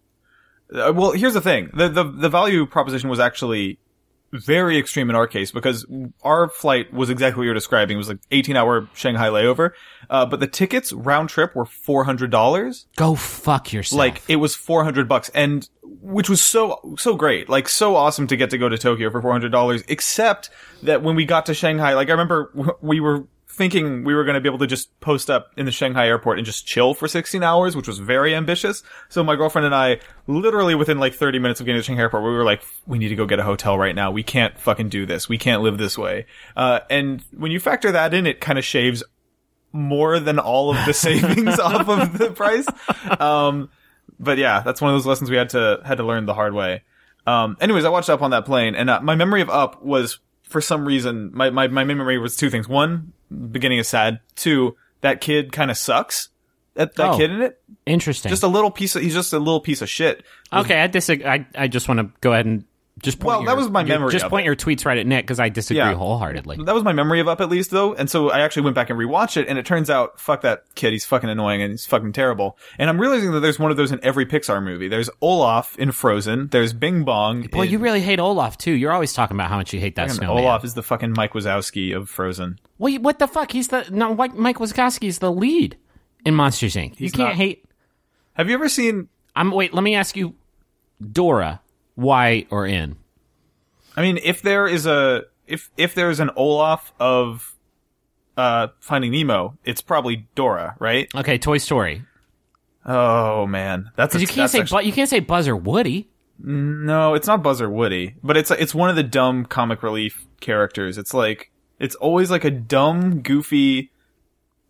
[0.73, 1.69] uh, well, here's the thing.
[1.73, 3.77] The, the, the value proposition was actually
[4.33, 5.85] very extreme in our case because
[6.23, 7.95] our flight was exactly what you're describing.
[7.95, 9.71] It was like 18 hour Shanghai layover.
[10.09, 12.85] Uh, but the tickets round trip were $400.
[12.95, 13.97] Go fuck yourself.
[13.97, 17.49] Like it was 400 bucks and which was so, so great.
[17.49, 19.85] Like so awesome to get to go to Tokyo for $400.
[19.87, 20.49] Except
[20.83, 24.35] that when we got to Shanghai, like I remember we were thinking we were going
[24.35, 27.07] to be able to just post up in the Shanghai airport and just chill for
[27.07, 28.83] 16 hours, which was very ambitious.
[29.09, 32.23] So my girlfriend and I, literally within like 30 minutes of getting to Shanghai airport,
[32.23, 34.11] we were like, we need to go get a hotel right now.
[34.11, 35.29] We can't fucking do this.
[35.29, 36.25] We can't live this way.
[36.55, 39.03] Uh, and when you factor that in, it kind of shaves
[39.71, 42.67] more than all of the savings off of the price.
[43.19, 43.69] Um,
[44.19, 46.53] but yeah, that's one of those lessons we had to had to learn the hard
[46.53, 46.83] way.
[47.27, 50.19] Um, anyways, I watched Up on that plane, and uh, my memory of Up was
[50.49, 52.67] for some reason my my my memory was two things.
[52.67, 53.13] One,
[53.51, 54.19] beginning is sad.
[54.35, 56.29] Two, that kid kind of sucks.
[56.75, 57.17] That that Oh.
[57.17, 58.29] kid in it, interesting.
[58.29, 60.23] just a little piece of he's just a little piece of shit.
[60.51, 61.25] okay, I disagree.
[61.25, 62.65] I, I just want to go ahead and
[63.03, 64.45] just point Well, your- that was my your- memory Just point it.
[64.45, 65.95] your tweets right at Nick because I disagree Yeah.
[65.95, 66.57] wholeheartedly.
[66.65, 68.89] That was my memory of Up at least though, and so I actually went back
[68.89, 71.85] and rewatched it, and it turns out, fuck that kid, he's fucking annoying and he's
[71.85, 72.57] fucking terrible.
[72.79, 74.87] And I'm realizing that there's one of those in every Pixar movie.
[74.87, 76.47] There's Olaf in Frozen.
[76.51, 77.41] There's Bing Bong.
[77.47, 78.71] Boy, in- you really hate Olaf too.
[78.71, 80.43] You're always talking about how much you hate that snowman.
[80.45, 82.59] Olaf is the fucking Mike Wazowski of Frozen.
[82.77, 83.51] Wait, what the fuck?
[83.51, 84.15] He's the no.
[84.15, 85.75] Mike Mike Wazowski is the lead
[86.25, 86.99] in Monsters Inc.
[86.99, 87.35] you can't not.
[87.35, 87.65] hate.
[88.33, 89.09] Have you ever seen?
[89.35, 89.73] I'm wait.
[89.73, 90.35] Let me ask you,
[91.11, 91.61] Dora,
[91.95, 92.97] why or in?
[93.97, 97.55] I mean, if there is a if if there is an Olaf of
[98.37, 101.09] uh Finding Nemo, it's probably Dora, right?
[101.15, 102.03] Okay, Toy Story.
[102.85, 106.09] Oh man, that's a, you can't say actually- Bu- you can't say Buzz or Woody.
[106.37, 110.25] No, it's not Buzz or Woody, but it's it's one of the dumb comic relief
[110.41, 110.97] characters.
[110.97, 113.89] It's like it's always like a dumb, goofy,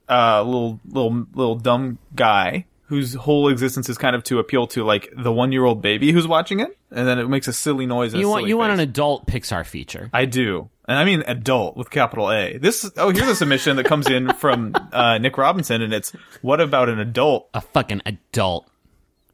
[0.08, 4.84] uh, little little little dumb guy whose whole existence is kind of to appeal to
[4.84, 7.86] like the one year old baby who's watching it, and then it makes a silly
[7.86, 8.13] noise.
[8.13, 10.10] And You want you want an adult Pixar feature.
[10.13, 10.69] I do.
[10.88, 12.58] And I mean adult with capital A.
[12.58, 16.62] This oh here's a submission that comes in from uh, Nick Robinson and it's what
[16.62, 17.50] about an adult?
[17.54, 18.69] a fucking adult.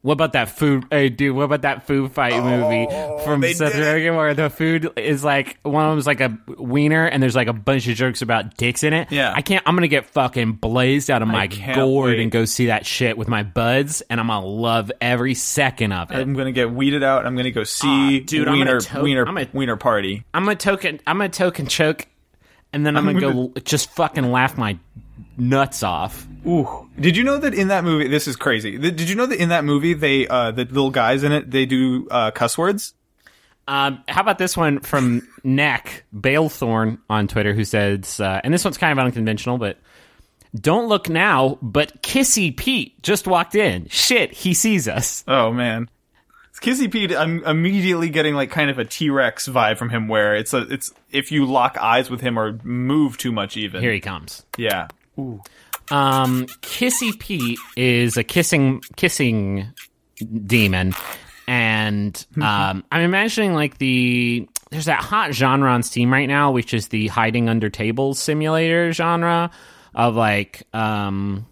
[0.02, 0.84] What about that food?
[0.90, 2.86] Hey, dude, what about that food fight movie
[3.24, 3.72] from Oh, Seth.
[3.74, 7.46] Rogen where the food is like one of them's like a wiener and there's like
[7.46, 9.12] a bunch of jokes about dicks in it.
[9.12, 9.32] Yeah.
[9.32, 9.62] I can't.
[9.64, 12.20] I'm gonna get fucking blazed out of my gourd wait.
[12.20, 16.10] and go see that shit with my buds, and I'm gonna love every second of
[16.10, 16.16] it.
[16.16, 17.24] I'm gonna get weeded out.
[17.24, 20.24] I'm gonna go see Ah, dude, I'm Wiener gonna Wiener I'm gonna- Wiener Party.
[20.34, 20.98] I'm gonna token.
[21.06, 22.08] I'm gonna token choke,
[22.72, 24.78] and then I'm, I'm gonna, gonna- go just fucking laugh my
[25.48, 26.26] nuts off.
[26.46, 26.88] Ooh.
[26.98, 28.78] Did you know that in that movie this is crazy.
[28.78, 31.66] Did you know that in that movie they uh the little guys in it they
[31.66, 32.94] do uh cuss words?
[33.68, 38.64] Um, how about this one from Neck Balethorn on Twitter, who says, uh, and this
[38.64, 39.78] one's kind of unconventional, but
[40.54, 43.86] don't look now, but Kissy Pete just walked in.
[43.88, 45.22] Shit, he sees us.
[45.28, 45.88] Oh man.
[46.50, 50.34] it's Kissy Pete, I'm immediately getting like kind of a T-Rex vibe from him where
[50.34, 53.80] it's a, it's, if you lock eyes with him or move too much even.
[53.80, 54.44] Here he comes.
[54.58, 54.88] Yeah.
[55.16, 59.68] Um, Kissy Pete is a kissing kissing
[60.46, 60.94] demon,
[61.46, 66.72] and um, I'm imagining like the there's that hot genre on Steam right now, which
[66.72, 69.50] is the hiding under tables simulator genre
[69.94, 71.46] of like um,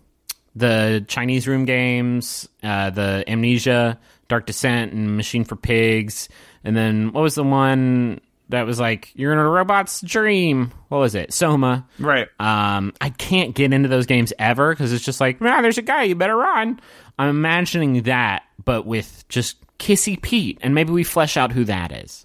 [0.55, 6.29] the Chinese room games, uh, the Amnesia, Dark Descent, and Machine for Pigs,
[6.65, 10.73] and then what was the one that was like you're in a robot's dream?
[10.89, 11.33] What was it?
[11.33, 11.87] Soma.
[11.99, 12.29] Right.
[12.39, 15.83] Um, I can't get into those games ever because it's just like, man, there's a
[15.83, 16.81] guy, you better run.
[17.19, 21.91] I'm imagining that, but with just Kissy Pete, and maybe we flesh out who that
[21.91, 22.25] is.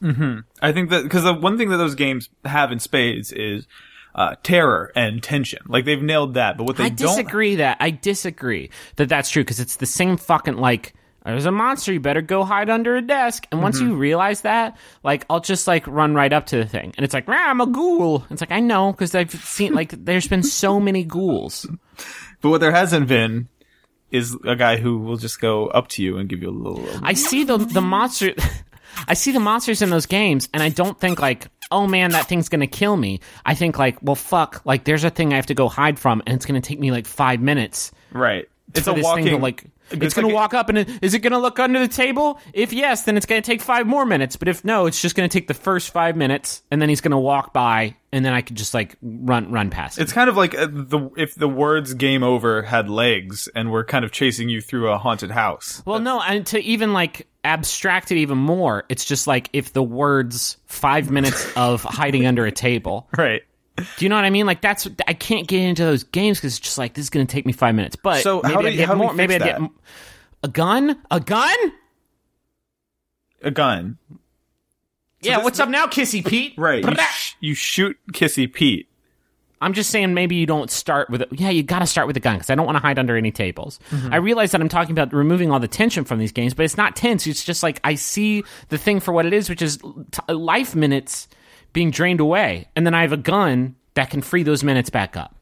[0.62, 3.66] I think that because the one thing that those games have in spades is
[4.14, 5.60] uh, terror and tension.
[5.68, 9.30] Like they've nailed that, but what they I don't disagree that I disagree that that's
[9.30, 10.94] true because it's the same fucking like.
[11.26, 11.92] There's a monster.
[11.92, 13.48] You better go hide under a desk.
[13.52, 13.90] And once Mm-hmm.
[13.90, 17.14] you realize that, like, I'll just like run right up to the thing, and it's
[17.14, 18.26] like, "Rah, I'm a ghoul.
[18.30, 21.66] It's like I know because I've seen like there's been so many ghouls.
[22.42, 23.48] But what there hasn't been
[24.12, 26.86] is a guy who will just go up to you and give you a little.
[27.02, 28.34] I see the the monster.
[29.08, 32.28] I see the monsters in those games, and I don't think like, oh man, that
[32.28, 33.20] thing's gonna kill me.
[33.46, 36.22] I think like, well, fuck, like there's a thing I have to go hide from,
[36.28, 37.92] and it's gonna take me like five minutes.
[38.12, 38.48] right.
[38.74, 39.26] It's a walking.
[39.28, 39.66] to like.
[39.92, 42.40] It's, it's gonna like- walk up, and it, is it gonna look under the table?
[42.54, 44.36] If yes, then it's gonna take five more minutes.
[44.36, 47.20] But if no, it's just gonna take the first five minutes, and then he's gonna
[47.20, 50.00] walk by, and then I could just like run run past.
[50.00, 53.84] It's kind of like uh, the if the words "game over" had legs and were
[53.84, 55.84] kind of chasing you through a haunted house.
[55.86, 59.84] Well, no, and to even like abstract it even more, it's just like if the
[59.84, 63.08] words five minutes of hiding under a table.
[63.18, 63.44] Right.
[63.78, 64.46] Do you know what I mean?
[64.46, 67.26] Like that's I can't get into those games because it's just like this is going
[67.28, 67.96] to take me five minutes.
[67.96, 69.14] But So maybe how do I'd get how more.
[69.14, 69.70] Maybe I'd fix get
[70.44, 70.98] a gun.
[71.12, 71.58] A gun?
[73.42, 73.98] A gun.
[75.22, 75.38] yeah.
[75.38, 76.54] this- what's up now, Kissy Pete?
[76.58, 76.84] Right.
[76.86, 78.88] You, sh- you shoot Kissy Pete.
[79.62, 81.22] I'm just saying maybe you don't start with.
[81.24, 83.00] A, yeah, you got to start with a gun because I don't want to hide
[83.00, 83.80] under any tables.
[83.90, 84.14] Mm-hmm.
[84.14, 86.78] I realize that I'm talking about removing all the tension from these games, but it's
[86.78, 87.26] not tense.
[87.26, 90.76] It's just like I see the thing for what it is, which is t- life
[90.76, 91.28] minutes
[91.76, 95.16] being drained away, and then I have a gun that can free those minutes back
[95.16, 95.36] up.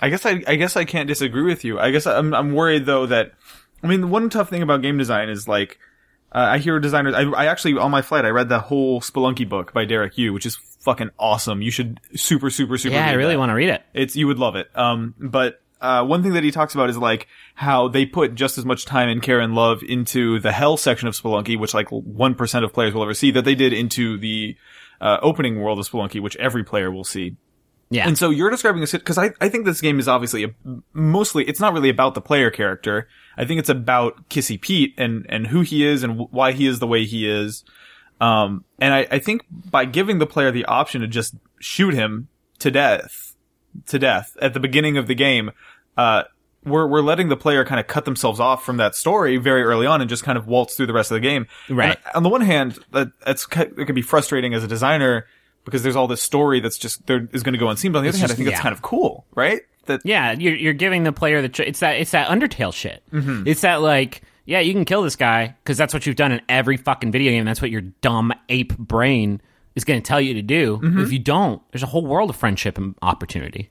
[0.00, 1.78] I guess I, I guess I can't disagree with you.
[1.78, 3.32] I guess I'm, I'm worried though that,
[3.82, 5.78] I mean, the one tough thing about game design is like,
[6.32, 9.46] uh, I hear designers, I, I actually, on my flight, I read the whole Spelunky
[9.46, 11.60] book by Derek Yu, which is fucking awesome.
[11.60, 12.94] You should super, super, super.
[12.94, 13.82] Yeah, I really want to read it.
[13.92, 14.70] It's, you would love it.
[14.74, 18.58] Um, but, uh, one thing that he talks about is like how they put just
[18.58, 21.88] as much time and care and love into the hell section of Spelunky, which like
[21.88, 24.56] 1% of players will ever see, that they did into the,
[25.00, 27.36] uh, opening world of Spelunky, which every player will see.
[27.92, 30.54] Yeah, And so you're describing a because I, I think this game is obviously a,
[30.92, 33.08] mostly it's not really about the player character.
[33.36, 36.78] I think it's about Kissy Pete and and who he is and why he is
[36.78, 37.64] the way he is.
[38.20, 42.28] Um, and I, I think by giving the player the option to just shoot him
[42.60, 43.29] to death,
[43.86, 45.50] to death at the beginning of the game,
[45.96, 46.24] uh,
[46.64, 49.86] we're we're letting the player kind of cut themselves off from that story very early
[49.86, 51.46] on and just kind of waltz through the rest of the game.
[51.68, 51.98] Right.
[52.06, 55.26] And on the one hand, that that's it can be frustrating as a designer
[55.64, 57.92] because there's all this story that's just there is going to go unseen.
[57.92, 59.62] But on the other hand, I just- think that's kind of cool, right?
[59.86, 63.02] That Yeah, you're you're giving the player the tr- it's that it's that Undertale shit.
[63.12, 66.42] It's that like yeah, you can kill this guy because that's what you've done in
[66.48, 67.44] every fucking video game.
[67.46, 69.40] That's what your dumb ape brain
[69.74, 70.74] is going to tell you to do.
[70.74, 71.12] If mm-hmm.
[71.12, 73.70] you don't, there's a whole world of friendship and opportunity,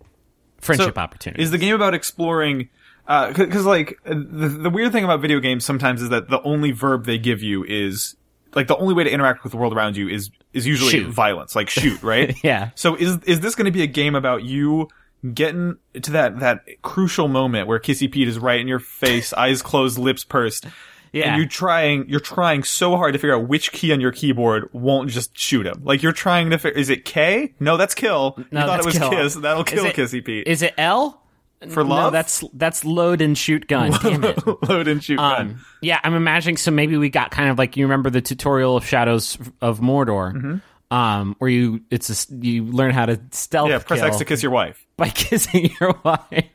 [0.60, 1.42] friendship So, opportunity.
[1.42, 2.70] Is the game about exploring?
[3.08, 6.72] Uh, because like the, the weird thing about video games sometimes is that the only
[6.72, 8.16] verb they give you is
[8.56, 11.12] like the only way to interact with the world around you is is usually Shoot.
[11.12, 12.36] violence, like shoot, right?
[12.44, 12.70] Yeah.
[12.76, 14.88] So is is this going to be a game about you
[15.34, 19.62] getting to that that crucial moment where Kissy Pete is right in your face, eyes
[19.62, 20.66] closed, lips pursed?
[21.12, 21.30] Yeah.
[21.34, 24.70] And you're trying, you're trying so hard to figure out which key on your keyboard
[24.74, 25.82] won't just shoot him.
[25.84, 27.54] Like you're trying to figure, is it K?
[27.60, 28.36] No, that's kill.
[28.38, 29.10] you No, thought that's it was kill.
[29.12, 29.34] kiss.
[29.36, 30.48] That'll Is kill it- Kissy Pete.
[30.48, 31.22] Is it L
[31.70, 32.06] For love?
[32.14, 33.92] No, that's that's load and shoot gun.
[34.04, 34.40] Damn it.
[34.70, 35.42] Load and shoot gun.
[35.42, 36.58] Um, yeah, I'm imagining.
[36.58, 40.62] So maybe we got kind of like you remember the tutorial of Shadows of Mordor,
[40.92, 43.68] um, where you it's a you learn how to stealth.
[43.70, 43.80] Mm-hmm.
[43.80, 44.86] Yeah, press X to kiss your wife.
[44.98, 46.46] by kissing your wife.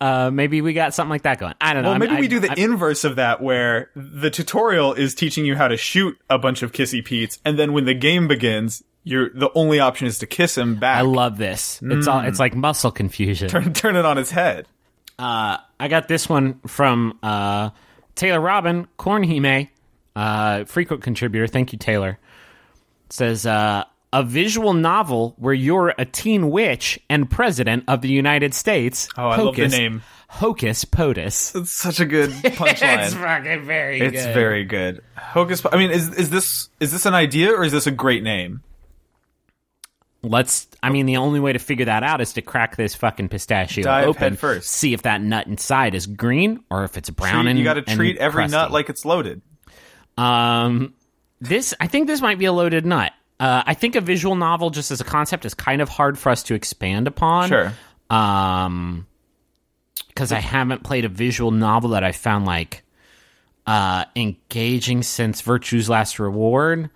[0.00, 1.54] Uh, maybe we got something like that going.
[1.60, 1.88] I don't know.
[1.90, 5.14] Well, I'm- maybe we I- do the I- inverse of that, where the tutorial is
[5.14, 8.28] teaching you how to shoot a bunch of Kissy Pete's, and then when the game
[8.28, 10.98] begins, you're the only option is to kiss him back.
[10.98, 11.80] I love this.
[11.82, 12.20] It's all.
[12.20, 13.48] It's like muscle confusion.
[13.48, 14.66] turn, turn it on its head.
[15.18, 17.70] Uh, I got this one from uh,
[18.16, 19.68] Taylor Robin Cornhime.
[20.14, 21.46] uh, frequent contributor.
[21.46, 22.18] Thank you, Taylor.
[23.10, 23.84] Says uh,
[24.16, 29.10] a visual novel where you're a teen witch and president of the United States.
[29.18, 30.02] Oh, I love the name.
[30.28, 31.54] Hocus Potus.
[31.54, 33.04] It's such a good punchline.
[33.04, 34.14] it's fucking very good.
[34.14, 34.34] It's good.
[34.34, 35.02] very good.
[35.16, 35.62] Hocus.
[35.70, 38.62] I mean, is is this is this an idea or is this a great name?
[40.22, 40.66] Let's.
[40.82, 43.84] I mean, the only way to figure that out is to crack this fucking pistachio
[43.84, 44.70] Dive open first.
[44.70, 47.74] See if that nut inside is green or if it's brown Treat- and you got
[47.74, 48.56] to treat every crusty.
[48.56, 49.42] nut like it's loaded.
[50.16, 50.94] Um,
[51.42, 53.12] this I think this might be a loaded nut.
[53.38, 56.30] Uh, I think a visual novel, just as a concept, is kind of hard for
[56.30, 57.48] us to expand upon.
[57.48, 57.72] Sure.
[58.08, 59.06] Um,
[60.08, 62.82] because I haven't played a visual novel that I found like
[63.66, 66.88] uh engaging since Virtue's Last Reward.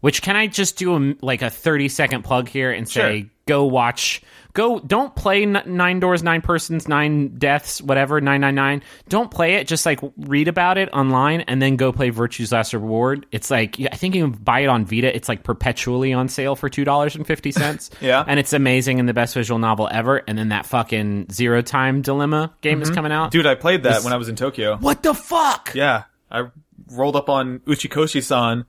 [0.00, 3.30] Which can I just do a, like a thirty second plug here and say Sure.
[3.46, 4.22] go watch
[4.56, 9.84] go don't play nine doors nine persons nine deaths whatever 999 don't play it just
[9.86, 13.96] like read about it online and then go play virtue's last reward it's like i
[13.96, 18.24] think you can buy it on vita it's like perpetually on sale for $2.50 Yeah.
[18.26, 22.02] and it's amazing and the best visual novel ever and then that fucking zero time
[22.02, 23.30] dilemma game is coming out Mm-hmm.
[23.38, 24.76] Dude, I played that when I was in Tokyo.
[24.78, 26.48] what the fuck Yeah, I
[26.90, 28.64] rolled up on Uchikoshi-san.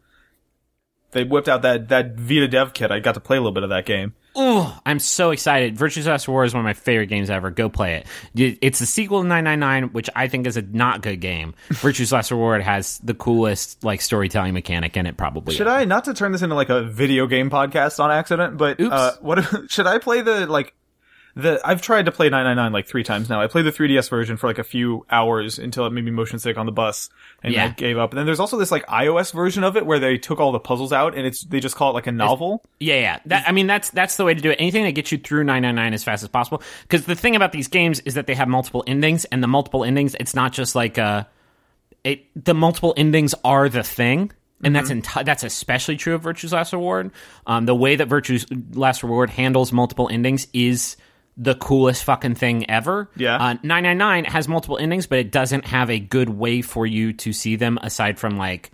[1.12, 2.92] They whipped out that that Vita Dev kit.
[2.92, 4.14] I got to play a little bit of that game.
[4.40, 5.76] Ooh, I'm so excited.
[5.76, 7.50] Virtue's Last Reward is one of my favorite games ever.
[7.50, 8.04] Go play
[8.36, 8.58] it.
[8.62, 11.56] It's the sequel to 999, which I think is a not good game.
[11.70, 15.56] Virtue's Last Reward has the coolest like storytelling mechanic in it, probably.
[15.56, 18.80] Should I not to turn this into like a video game podcast on accident, but
[18.80, 18.94] Oops.
[18.94, 20.74] uh, what if, should I play the like
[21.38, 23.40] the I've tried to play 999 like three times now.
[23.40, 26.40] I played the 3DS version for like a few hours until it made me motion
[26.40, 27.10] sick on the bus
[27.44, 28.12] and I gave up.
[28.12, 30.60] And then there's also this like iOS version of it where they took all the
[30.60, 32.64] puzzles out and it's they just call it like a novel.
[32.80, 33.20] Yeah, yeah.
[33.28, 34.56] That, I mean, that's that's the way to do it.
[34.60, 36.64] Anything that gets you through 999 as fast as possible.
[36.82, 39.84] Because the thing about these games is that they have multiple endings, and the multiple
[39.84, 41.26] endings, it's not just like uh
[42.04, 42.26] it.
[42.44, 44.32] The multiple endings are the thing.
[44.64, 47.12] And that's enti- that's especially true of Virtue's Last Reward.
[47.46, 50.98] Um, the way that Virtue's Last Reward handles multiple endings is
[51.38, 53.10] the coolest fucking thing ever.
[53.16, 53.36] Yeah.
[53.36, 57.32] Uh, 999 has multiple endings, but it doesn't have a good way for you to
[57.34, 58.72] see them aside from like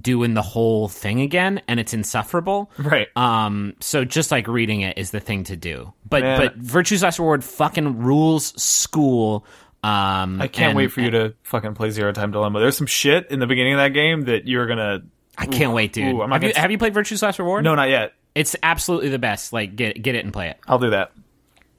[0.00, 2.70] doing the whole thing again, and it's insufferable.
[2.78, 3.06] Right.
[3.16, 5.92] Um, so just like reading it is the thing to do.
[6.08, 6.38] But Man.
[6.40, 9.46] but Virtue's Last Reward fucking rules school.
[9.84, 12.58] Um, I can't and- wait for you to fucking play Zero Time Dilemma.
[12.60, 15.02] There's some shit in the beginning of that game that you're gonna.
[15.38, 16.14] I can't wait, dude.
[16.14, 17.62] Ooh, have, you, gonna- have you played Virtue's Last Reward?
[17.62, 18.14] No, not yet.
[18.34, 19.52] it's absolutely the best.
[19.52, 20.58] Like get get it and play it.
[20.66, 21.12] I'll do that.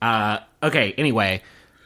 [0.01, 0.93] Uh, okay.
[0.97, 1.41] Anyway,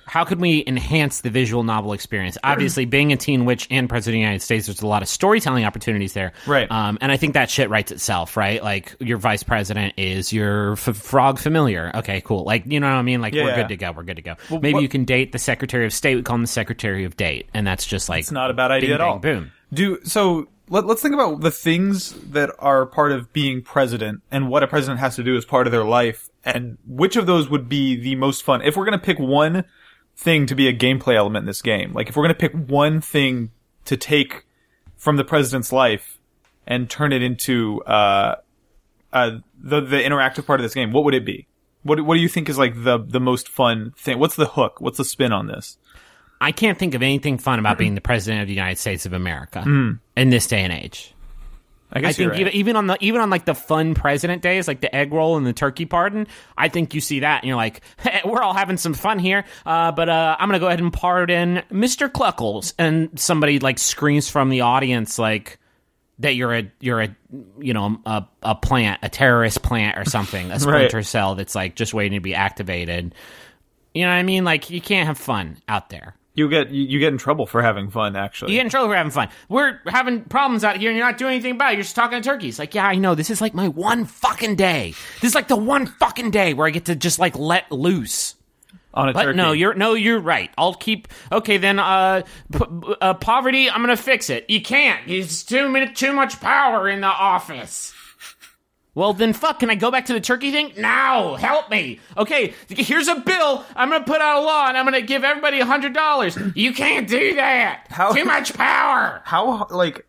[0.06, 2.38] how could we enhance the visual novel experience?
[2.44, 5.08] Obviously, being a teen witch and president of the United States, there's a lot of
[5.08, 6.34] storytelling opportunities there.
[6.46, 6.70] Right.
[6.70, 8.62] Um, and I think that shit writes itself, right?
[8.62, 11.92] Like your vice president is your f- frog familiar.
[11.96, 12.44] Okay, cool.
[12.44, 13.22] Like you know what I mean?
[13.22, 13.56] Like Yeah, we're yeah.
[13.62, 13.92] good to go.
[13.94, 14.36] We're good to go.
[14.50, 16.16] Maybe what- you can date the secretary of state.
[16.16, 18.72] We call him the secretary of date, and that's just like It's not a bad
[18.72, 19.20] idea bing, at all.
[19.20, 19.52] bang, Boom.
[19.74, 20.48] Do so.
[20.68, 25.02] Let's think about the things that are part of being president and what a president
[25.02, 28.16] has to do as part of their life, and which of those would be the
[28.16, 28.62] most fun.
[28.62, 29.66] If we're gonna pick one
[30.16, 33.02] thing to be a gameplay element in this game, like if we're gonna pick one
[33.02, 33.52] thing
[33.86, 34.46] to take
[34.98, 36.20] from the president's life
[36.68, 38.36] and turn it into uh,
[39.14, 41.48] uh, the the interactive part of this game, what would it be?
[41.84, 44.20] What what do you think is like the the most fun thing?
[44.20, 44.80] What's the hook?
[44.80, 45.78] What's the spin on this?
[46.40, 49.14] I can't think of anything fun about being the president of the United States of
[49.14, 49.62] America
[50.18, 51.14] in this day and age.
[51.94, 52.42] I guess I think you're right.
[52.42, 55.38] even, even on the even on like the fun president days, like the egg roll
[55.38, 56.28] and the turkey pardon,
[56.58, 59.44] I think you see that and you're like, hey, we're all having some fun here.
[59.66, 62.10] Uh, but uh, I'm gonna go ahead and pardon Mr.
[62.10, 65.60] Cluckles, and somebody like screams from the audience like
[66.20, 67.16] that you're a you're a
[67.60, 71.76] you know a, a plant, a terrorist plant or something, a splinter cell that's like
[71.76, 73.14] just waiting to be activated.
[73.94, 74.46] You know what I mean?
[74.46, 76.16] Like you can't have fun out there.
[76.34, 78.16] You get you, get in trouble for having fun.
[78.16, 79.28] Actually, You get in trouble for having fun.
[79.50, 81.76] We're having problems out here and you're not doing anything about it.
[81.76, 82.58] You're just talking to turkeys.
[82.58, 83.16] Like, yeah, I know.
[83.16, 84.94] This is like my one fucking day.
[85.20, 88.36] This is like the one fucking day where I get to just like let loose.
[88.94, 89.38] on a But turkey.
[89.38, 90.50] no, you're no, you're right.
[90.58, 91.10] I'll keep.
[91.34, 91.80] Okay, then.
[91.80, 92.66] Uh, p-
[93.02, 93.70] uh, poverty.
[93.70, 94.50] I'm gonna fix it.
[94.50, 95.02] You can't.
[95.10, 97.94] It's too many, too much power in the office.
[98.94, 99.60] Well, then, fuck.
[99.60, 101.36] Can I go back to the turkey thing now?
[101.36, 102.00] Help me.
[102.18, 103.66] Okay, here's a bill.
[103.76, 106.38] I'm gonna put out a law, and I'm gonna give everybody a hundred dollars.
[106.56, 107.86] You can't do that.
[107.90, 109.22] How- Too much power.
[109.24, 110.06] how like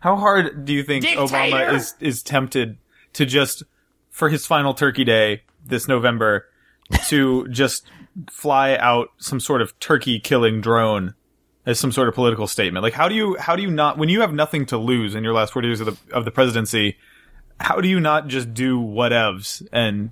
[0.00, 1.24] how hard do you think Dictator!
[1.26, 2.76] Obama is is tempted
[3.14, 3.62] to just
[4.10, 6.46] for his final Turkey Day this November
[7.08, 7.86] to just
[8.30, 11.14] fly out some sort of turkey killing drone
[11.64, 12.82] as some sort of political statement?
[12.82, 15.24] Like, how do you how do you not when you have nothing to lose in
[15.24, 16.98] your last four years of the of the presidency?
[17.58, 20.10] How do you not just do whatevs and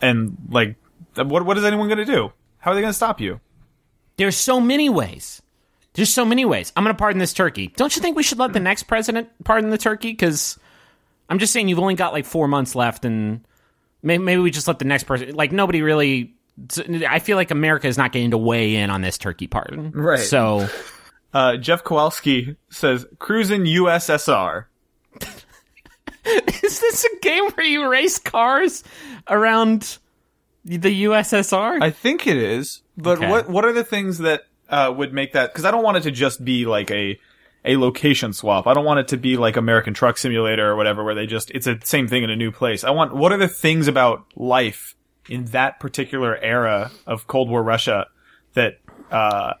[0.00, 0.76] and like
[1.16, 2.32] what what is anyone going to do?
[2.58, 3.40] How are they going to stop you?
[4.16, 5.42] There's so many ways.
[5.94, 6.72] There's so many ways.
[6.76, 7.68] I'm going to pardon this turkey.
[7.76, 10.10] Don't you think we should let the next president pardon the turkey?
[10.10, 10.58] Because
[11.28, 13.46] I'm just saying you've only got like four months left, and
[14.02, 15.34] maybe, maybe we just let the next person.
[15.34, 16.34] Like nobody really.
[17.08, 19.90] I feel like America is not getting to weigh in on this turkey pardon.
[19.90, 20.20] Right.
[20.20, 20.68] So
[21.34, 24.66] Uh, Jeff Kowalski says, cruising USSR.
[26.62, 28.84] is this a game where you race cars
[29.28, 29.98] around
[30.64, 31.82] the USSR?
[31.82, 32.82] I think it is.
[32.96, 33.28] But Okay.
[33.28, 35.52] what what are the things that uh, would make that?
[35.52, 37.18] Because I don't want it to just be like a
[37.66, 38.66] a location swap.
[38.66, 41.50] I don't want it to be like American Truck Simulator or whatever, where they just
[41.50, 42.84] it's the same thing in a new place.
[42.84, 44.94] I want what are the things about life
[45.28, 48.06] in that particular era of Cold War Russia
[48.54, 48.78] that
[49.10, 49.54] uh,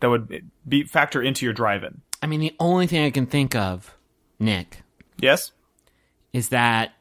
[0.00, 2.00] that would be factor into your drive-in?
[2.22, 3.94] I mean, the only thing I can think of,
[4.38, 4.82] Nick,
[5.18, 5.52] Yes.
[6.32, 6.92] is that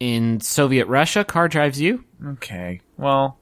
[0.00, 2.04] in Soviet Russia, car drives you.
[2.24, 2.80] Okay.
[2.96, 3.38] Well,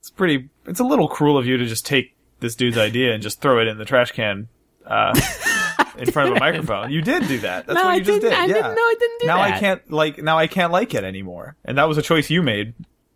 [0.00, 0.48] it's pretty.
[0.66, 3.60] It's a little cruel of you to just take this dude's idea and just throw
[3.60, 4.48] it in the trash can
[4.86, 5.18] uh,
[5.98, 6.90] in front of a microphone.
[6.90, 7.66] You did do that.
[7.66, 8.38] That's No, what I you just didn't- did.
[8.38, 8.54] I yeah.
[8.54, 10.18] didn't- no, I didn't do now I can't like.
[10.22, 11.56] Now I can't like it anymore.
[11.64, 12.74] And that was a choice you made.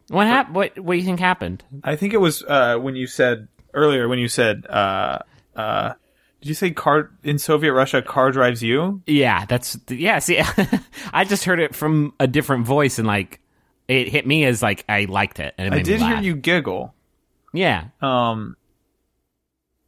[0.08, 0.54] What happened?
[0.56, 1.64] What What do you think happened?
[1.84, 4.66] I think it was uh, when you said earlier when you said.
[4.66, 5.18] Uh,
[5.56, 5.94] uh,
[6.42, 8.02] did you say car in Soviet Russia?
[8.02, 9.00] Car drives you.
[9.06, 10.18] Yeah, that's yeah.
[10.18, 10.40] See,
[11.12, 13.38] I just heard it from a different voice, and like
[13.86, 16.94] it hit me as like I liked it, and it I did hear you giggle.
[17.54, 18.56] Yeah, Um,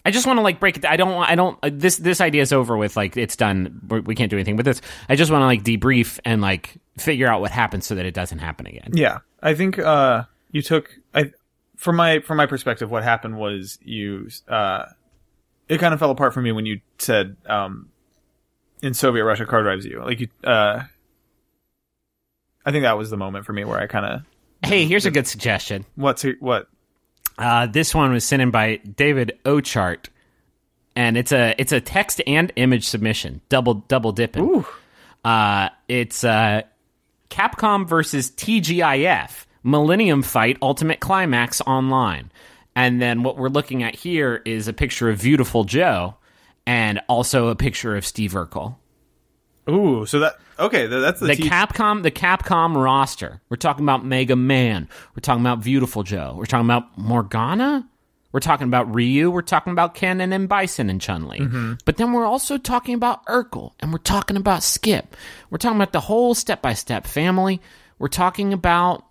[0.04, 0.84] I just want to like break it.
[0.84, 1.14] I don't.
[1.14, 1.58] I don't.
[1.60, 2.96] Uh, this this idea is over with.
[2.96, 3.80] Like it's done.
[3.88, 4.80] We're, we can't do anything with this.
[5.08, 8.14] I just want to like debrief and like figure out what happened so that it
[8.14, 8.90] doesn't happen again.
[8.92, 11.32] Yeah, I think uh, you took I
[11.76, 14.84] from my from my perspective, what happened was you uh,
[15.68, 17.88] it kind of fell apart for me when you said um,
[18.82, 20.02] in Soviet Russia, car drives you.
[20.02, 20.82] Like you, uh,
[22.66, 24.22] I think that was the moment for me where I kind of
[24.68, 25.84] Hey, here's a good suggestion.
[25.94, 26.68] what's what
[27.36, 30.06] Uh, this one was sent in by David Ochart,
[30.96, 34.64] and it's a it's a text and image submission, double double dipping.
[35.24, 36.62] Uh, it's uh,
[37.30, 42.30] Capcom versus TGIF Millennium Fight Ultimate Climax online,
[42.76, 46.16] and then what we're looking at here is a picture of Beautiful Joe,
[46.66, 48.76] and also a picture of Steve Urkel.
[49.68, 50.06] ooh.
[50.06, 53.40] So that okay, that's the, The T- Capcom, the Capcom roster.
[53.48, 54.88] We're talking about Mega Man.
[55.14, 56.34] We're talking about Beautiful Joe.
[56.36, 57.88] We're talking about Morrigan.
[58.32, 59.30] We're talking about Ryu.
[59.30, 61.38] We're talking about Ken and Bison and Chun Li.
[61.38, 61.74] Mm-hmm.
[61.84, 65.14] But then we're also talking about Urkel, and we're talking about Skip.
[65.50, 67.60] We're talking about the whole step by step family.
[68.00, 69.04] We're talking about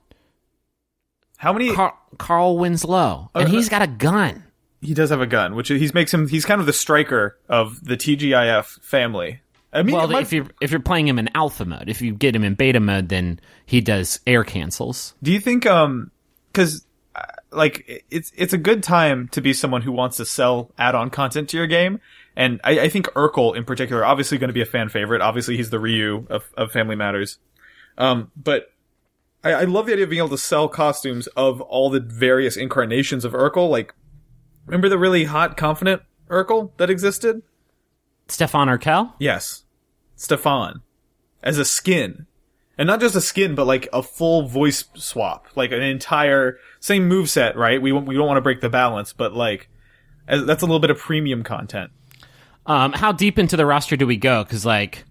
[1.37, 4.43] how many Car- Carl Winslow, and he's got a gun.
[4.81, 7.83] he does have a gun, which he makes him he's kind of the striker of
[7.83, 9.41] the TGIF family.
[9.71, 12.13] I mean, Well, might- if you're if you're playing him in alpha mode, if you
[12.13, 15.15] get him in beta mode, then he does air cancels.
[15.23, 16.11] Do you think um
[16.53, 16.85] cuz
[17.51, 21.49] like it's it's a good time to be someone who wants to sell add-on content
[21.49, 21.99] to your game
[22.35, 25.55] and I, I think Urkel in particular obviously going to be a fan favorite obviously
[25.55, 27.37] he's the Ryu of, of Family Matters
[27.99, 28.72] um but
[29.43, 32.57] I, I love the idea of being able to sell costumes of all the various
[32.57, 33.93] incarnations of Urkel like
[34.65, 37.41] remember the really hot confident Urkel that existed
[38.27, 39.15] Stefan Urquelle.
[39.19, 39.63] yes
[40.15, 40.81] Stefan
[41.41, 42.27] as a skin
[42.77, 47.07] and not just a skin, but like a full voice swap, like an entire same
[47.07, 47.81] move set, right?
[47.81, 49.69] We we don't want to break the balance, but like
[50.27, 51.91] as, that's a little bit of premium content.
[52.65, 54.43] Um, how deep into the roster do we go?
[54.43, 55.05] Because like,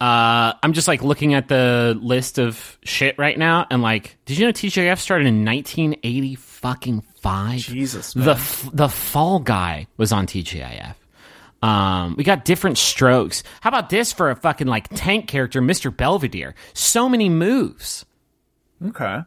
[0.00, 4.38] uh, I'm just like looking at the list of shit right now, and like, did
[4.38, 7.58] you know TGIF started in 1980 fucking five?
[7.60, 10.94] Jesus, the f- the Fall Guy was on TGIF.
[11.62, 13.42] Um, we got different strokes.
[13.62, 15.94] How about this for a fucking like tank character, Mr.
[15.94, 16.54] Belvedere?
[16.74, 18.04] So many moves.
[18.86, 19.20] Okay,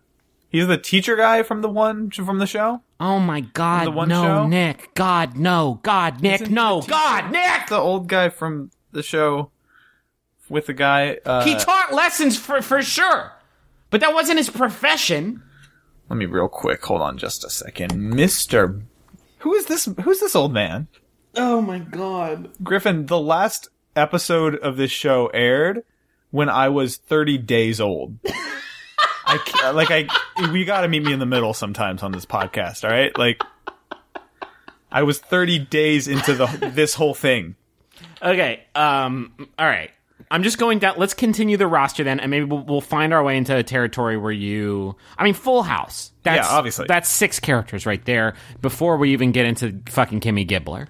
[0.49, 4.09] he's the teacher guy from the one from the show, Oh my god, the one
[4.09, 4.47] no, show?
[4.47, 4.93] Nick.
[4.93, 5.79] God, no.
[5.83, 6.81] God, Nick, Isn't no.
[6.81, 7.67] God, Nick.
[7.69, 9.51] the old guy from the show
[10.49, 11.17] with the guy.
[11.25, 13.31] Uh, He taught lessons for for sure,
[13.89, 15.43] but that wasn't his profession.
[16.09, 16.83] let me real quick.
[16.85, 18.81] Hold on, just a second, Mister.
[19.39, 19.85] Who is this?
[20.03, 20.87] Who's this old man?
[21.35, 22.49] Oh my god!
[22.63, 25.83] Griffin, the last episode of this show aired
[26.31, 28.17] when I was 30 days old.
[29.25, 30.07] I like I
[30.51, 33.15] we got to meet me in the middle sometimes on this podcast, all right?
[33.17, 33.41] Like
[34.91, 37.55] I was 30 days into the this whole thing.
[38.21, 39.91] Okay, um, all right.
[40.31, 40.95] I'm just going down.
[40.97, 44.15] Let's continue the roster then, and maybe we'll, we'll find our way into a territory
[44.17, 44.95] where you.
[45.17, 46.11] I mean, Full House.
[46.23, 46.85] That's, Yeah, obviously.
[46.87, 50.87] That's six characters right there before we even get into fucking Kimmy Gibbler.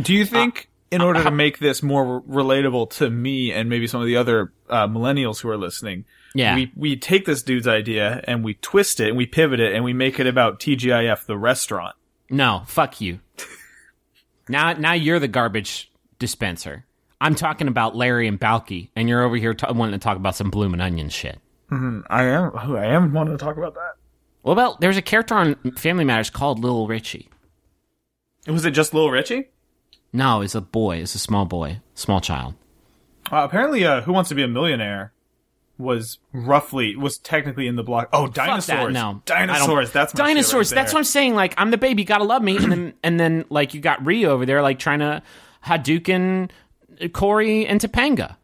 [0.00, 4.00] Do you think in order to make this more relatable to me and maybe some
[4.00, 6.04] of the other uh, millennials who are listening,
[6.34, 6.54] Yeah.
[6.54, 9.84] we we take this dude's idea and we twist it and we pivot it and
[9.84, 11.96] we make it about TGIF the restaurant.
[12.30, 13.20] No, fuck you.
[14.48, 16.84] now, now you're the garbage dispenser.
[17.22, 20.34] I'm talking about Larry and Balki, and you're over here t- wanting to talk about
[20.34, 21.38] some bloomin' onion shit.
[21.70, 22.54] I am.
[22.56, 23.92] I am wanting to talk about that.
[24.42, 27.28] Well, about there's a character on Family Matters called Little Richie.
[28.46, 29.48] Was it just Little Richie?
[30.12, 30.98] No, it's a boy.
[30.98, 32.54] It's a small boy, small child.
[33.30, 35.12] Uh, apparently, uh, Who Wants to Be a Millionaire
[35.78, 38.08] was roughly was technically in the block.
[38.12, 38.66] Oh, dinosaurs!
[38.66, 39.92] that, no, dinosaurs.
[39.92, 40.70] That's dinosaurs.
[40.70, 41.34] right that's what I'm saying.
[41.34, 44.28] Like I'm the baby, gotta love me, and then and then like you got Ryu
[44.28, 45.22] over there, like trying to
[45.64, 46.50] Hadouken
[47.08, 48.36] Corey and Topanga.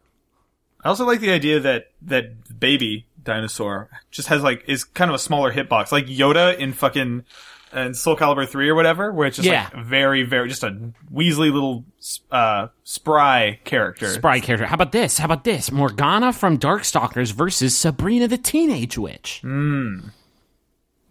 [0.83, 5.15] I also like the idea that that baby dinosaur just has like is kind of
[5.15, 7.23] a smaller hitbox, like Yoda in fucking
[7.71, 9.69] in Soul Calibur three or whatever, where it's just Yeah.
[9.73, 10.69] like very very just a
[11.13, 11.83] Weasley little
[12.31, 14.07] uh, spry character.
[14.09, 14.65] Spry character.
[14.65, 15.17] How about this?
[15.17, 15.71] How about this?
[15.71, 19.41] Morrigan from Darkstalkers versus Sabrina the Teenage Witch.
[19.43, 20.11] Mmm.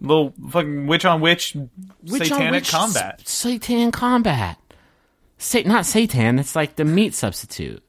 [0.00, 1.54] Little fucking witch on witch,
[2.04, 3.20] Witch on satanic witch combat.
[3.24, 4.56] s- Satan combat.
[5.38, 6.38] Sa- not Satan.
[6.38, 7.82] It's like the meat substitute.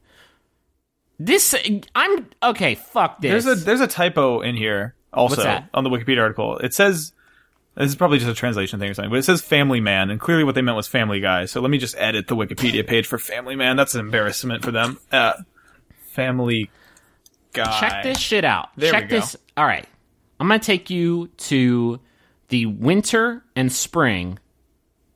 [1.19, 1.53] This
[1.95, 2.75] I'm okay.
[2.75, 3.43] Fuck this.
[3.43, 6.57] There's a there's a typo in here also on the Wikipedia article.
[6.59, 7.11] It says
[7.75, 10.19] this is probably just a translation thing or something, but it says Family Man, and
[10.19, 11.45] clearly what they meant was Family Guy.
[11.45, 13.75] So let me just edit the Wikipedia page for Family Man.
[13.75, 14.97] That's an embarrassment for them.
[15.11, 15.33] Uh,
[16.11, 16.69] family
[17.53, 17.79] Guy.
[17.79, 18.69] Check this shit out.
[18.75, 19.15] There Check we go.
[19.17, 19.35] this.
[19.57, 19.87] All right.
[20.39, 21.99] I'm going to take you to
[22.47, 24.39] the winter and spring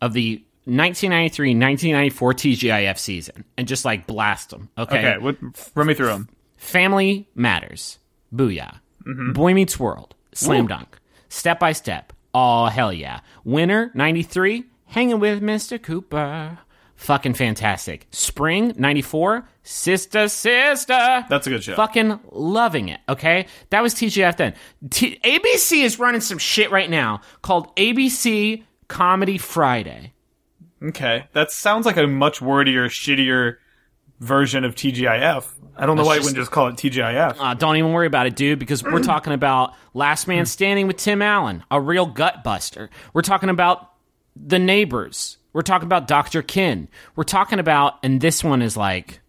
[0.02, 4.70] of the 1993-1994 TGIF season and just like blast them.
[4.78, 4.98] Okay.
[4.98, 5.38] Okay, what,
[5.76, 6.30] run me through them.
[6.58, 8.00] Family Matters.
[8.34, 8.80] Booyah.
[9.06, 9.34] Mm-hmm.
[9.34, 10.16] Boy Meets World.
[10.34, 10.98] Slam Dunk.
[11.30, 12.14] Step by Step.
[12.34, 13.20] Oh, hell yeah.
[13.44, 14.64] Winter 93.
[14.88, 15.82] Hanging with Mr.
[15.82, 16.60] Cooper.
[16.96, 18.08] Fucking fantastic.
[18.12, 19.48] Spring 94.
[19.64, 21.26] Sister, sister.
[21.30, 21.76] That's a good show.
[21.76, 23.02] Fucking loving it.
[23.10, 23.48] Okay.
[23.72, 24.54] That was TGIF then.
[24.90, 30.13] T- ABC is running some shit right now called ABC Comedy Friday.
[30.84, 33.58] Okay, that sounds like a much wordier, shittier
[34.20, 35.46] version of TGIF.
[35.76, 37.38] I don't know Let's why you wouldn't just call it TGIF.
[37.40, 40.98] Uh, don't even worry about it, dude, because we're talking about Last Man Standing with
[40.98, 42.90] Tim Allen, a real gut buster.
[43.14, 43.92] We're talking about
[44.36, 45.38] The Neighbors.
[45.54, 46.42] We're talking about Dr.
[46.42, 46.90] Ken.
[47.16, 49.22] We're talking about, and this one is like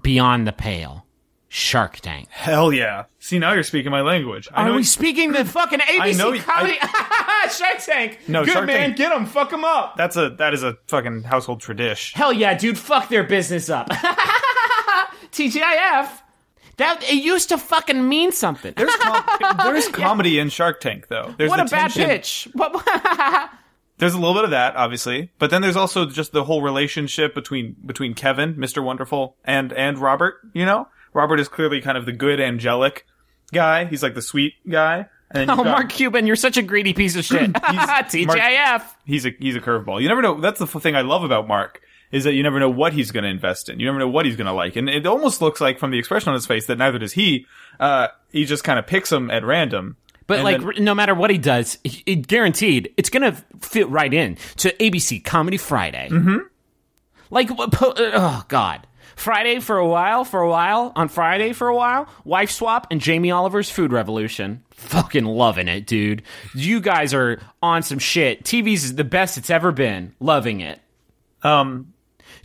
[0.00, 1.06] beyond the pale
[1.50, 2.28] Shark Tank.
[2.30, 3.04] Hell yeah!
[3.20, 4.48] See, now you're speaking my language.
[4.52, 6.74] I Are know we speaking the fucking ABC know you- comedy?
[7.50, 8.18] Shark Tank.
[8.28, 9.96] No, Good Shark man, Tank- get them, fuck them up.
[9.96, 12.18] that's a that is a fucking household tradition.
[12.18, 13.88] Hell yeah, dude, fuck their business up.
[15.32, 16.08] TGIF.
[16.76, 18.72] That it used to fucking mean something.
[18.76, 21.34] There's com- there's comedy in Shark Tank though.
[21.36, 22.48] There's what the a bad tension- pitch.
[22.52, 22.84] What?
[23.98, 27.34] There's a little bit of that, obviously, but then there's also just the whole relationship
[27.34, 28.80] between between Kevin, Mr.
[28.82, 30.36] Wonderful, and and Robert.
[30.52, 33.06] You know, Robert is clearly kind of the good angelic
[33.52, 33.84] guy.
[33.86, 35.06] He's like the sweet guy.
[35.30, 37.52] And Oh, got- Mark Cuban, you're such a greedy piece of shit.
[37.52, 38.82] TGIF.
[39.04, 40.00] he's a he's a curveball.
[40.02, 40.40] You never know.
[40.40, 41.80] That's the thing I love about Mark
[42.10, 43.78] is that you never know what he's going to invest in.
[43.78, 45.98] You never know what he's going to like, and it almost looks like from the
[45.98, 47.44] expression on his face that neither does he.
[47.78, 49.96] Uh, he just kind of picks them at random.
[50.26, 53.88] But And like, then- no matter what he does, he, he- guaranteed it's gonna fit
[53.90, 56.08] right in to ABC Comedy Friday.
[56.10, 56.38] Mm-hmm.
[57.30, 58.86] Like, uh, oh god,
[59.18, 63.00] Friday for a while, for a while on Friday for a while, Wife Swap and
[63.00, 64.62] Jamie Oliver's Food Revolution.
[64.70, 66.22] Fucking loving it, dude.
[66.54, 68.44] You guys are on some shit.
[68.44, 70.14] TV's the best it's ever been.
[70.20, 70.80] Loving it.
[71.42, 71.92] um,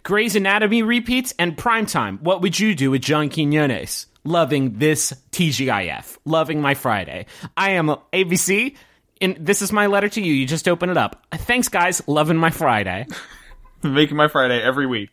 [0.01, 2.19] Grey's Anatomy repeats and primetime.
[2.21, 4.07] What would you do with John Quinones?
[4.25, 6.17] Loving this TGIF.
[6.25, 7.27] Loving my Friday.
[7.55, 8.75] I am ABC,
[9.21, 10.33] and this is my letter to you.
[10.33, 11.25] You just open it up.
[11.33, 12.01] Thanks, guys.
[12.07, 13.05] Loving my Friday.
[13.83, 15.09] making my Friday every week.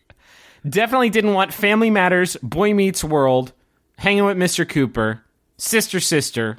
[0.68, 3.52] Definitely didn't want Family Matters, Boy Meets World,
[3.98, 4.68] Hanging with Mr.
[4.68, 5.22] Cooper,
[5.58, 6.58] Sister Sister.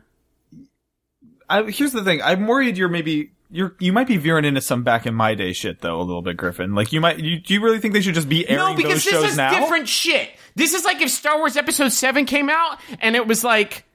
[1.49, 2.21] I, here's the thing.
[2.21, 5.51] I'm worried you're maybe you're you might be veering into some back in my day
[5.51, 6.73] shit though a little bit, Griffin.
[6.73, 7.19] Like you might.
[7.19, 9.31] You, do you really think they should just be airing No, because those this shows
[9.31, 9.59] is now?
[9.59, 10.29] different shit.
[10.55, 13.85] This is like if Star Wars Episode 7 came out and it was like.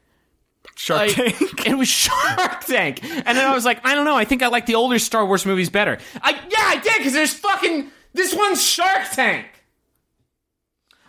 [0.74, 1.66] Shark like, Tank.
[1.66, 4.16] It was Shark Tank, and then I was like, I don't know.
[4.16, 5.96] I think I like the older Star Wars movies better.
[6.20, 9.46] I yeah, I did because there's fucking this one's Shark Tank.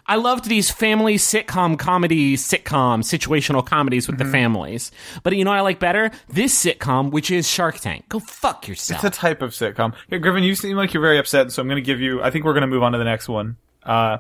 [0.10, 4.26] I loved these family sitcom comedy sitcom situational comedies with Mm-hmm.
[4.28, 4.92] the families,
[5.24, 6.12] but you know what I like better?
[6.30, 8.08] This sitcom, which is Shark Tank.
[8.10, 9.04] Go fuck yourself.
[9.04, 9.94] It's a type of sitcom.
[10.10, 12.22] Here, Griffin, you seem like you're very upset, so I'm going to give you.
[12.22, 13.58] I think we're going to move on to the next one.
[13.84, 14.20] Uh,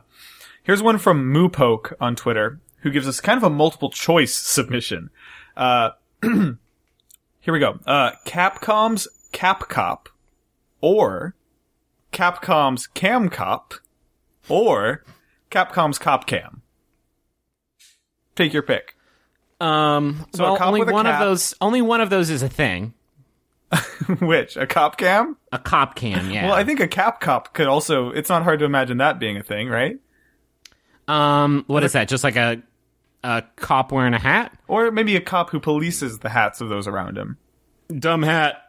[0.64, 5.10] here's one from Moopoke on Twitter, who gives us kind of a multiple choice submission.
[5.56, 6.58] Uh, here
[7.48, 7.80] we go.
[7.86, 10.08] Uh, Capcom's Capcop,
[10.82, 11.34] or
[12.12, 13.80] Capcom's Camcop,
[14.50, 15.04] or
[15.52, 16.60] Capcom's Copcam.
[18.36, 18.96] Take your pick.
[19.60, 21.56] um, So a well, cop only with a one of those.
[21.62, 22.94] Only one of those is a thing.
[24.22, 25.36] Which a cop cam?
[25.52, 26.46] A cop cam, yeah.
[26.48, 28.12] Well, I think a cap cop could also.
[28.12, 29.98] It's not hard to imagine that being a thing, right?
[31.08, 32.08] um, what is that?
[32.08, 32.62] Just like a
[33.24, 34.58] a cop wearing a hat?
[34.68, 37.38] Or maybe a cop who polices the hats of those around him.
[37.90, 38.62] Dumb hat.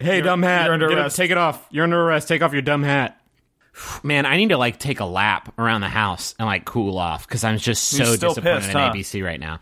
[0.00, 0.64] Hey, You're- dumb hat.
[0.66, 1.16] you're under Get it- arrest.
[1.16, 1.66] take it off.
[1.70, 2.28] You're under arrest.
[2.28, 3.20] Take off your dumb hat.
[4.02, 7.26] Man, I need to like take a lap around the house and like cool off
[7.26, 8.92] because I'm just so disappointed pissed, in huh?
[8.92, 9.60] ABC right now.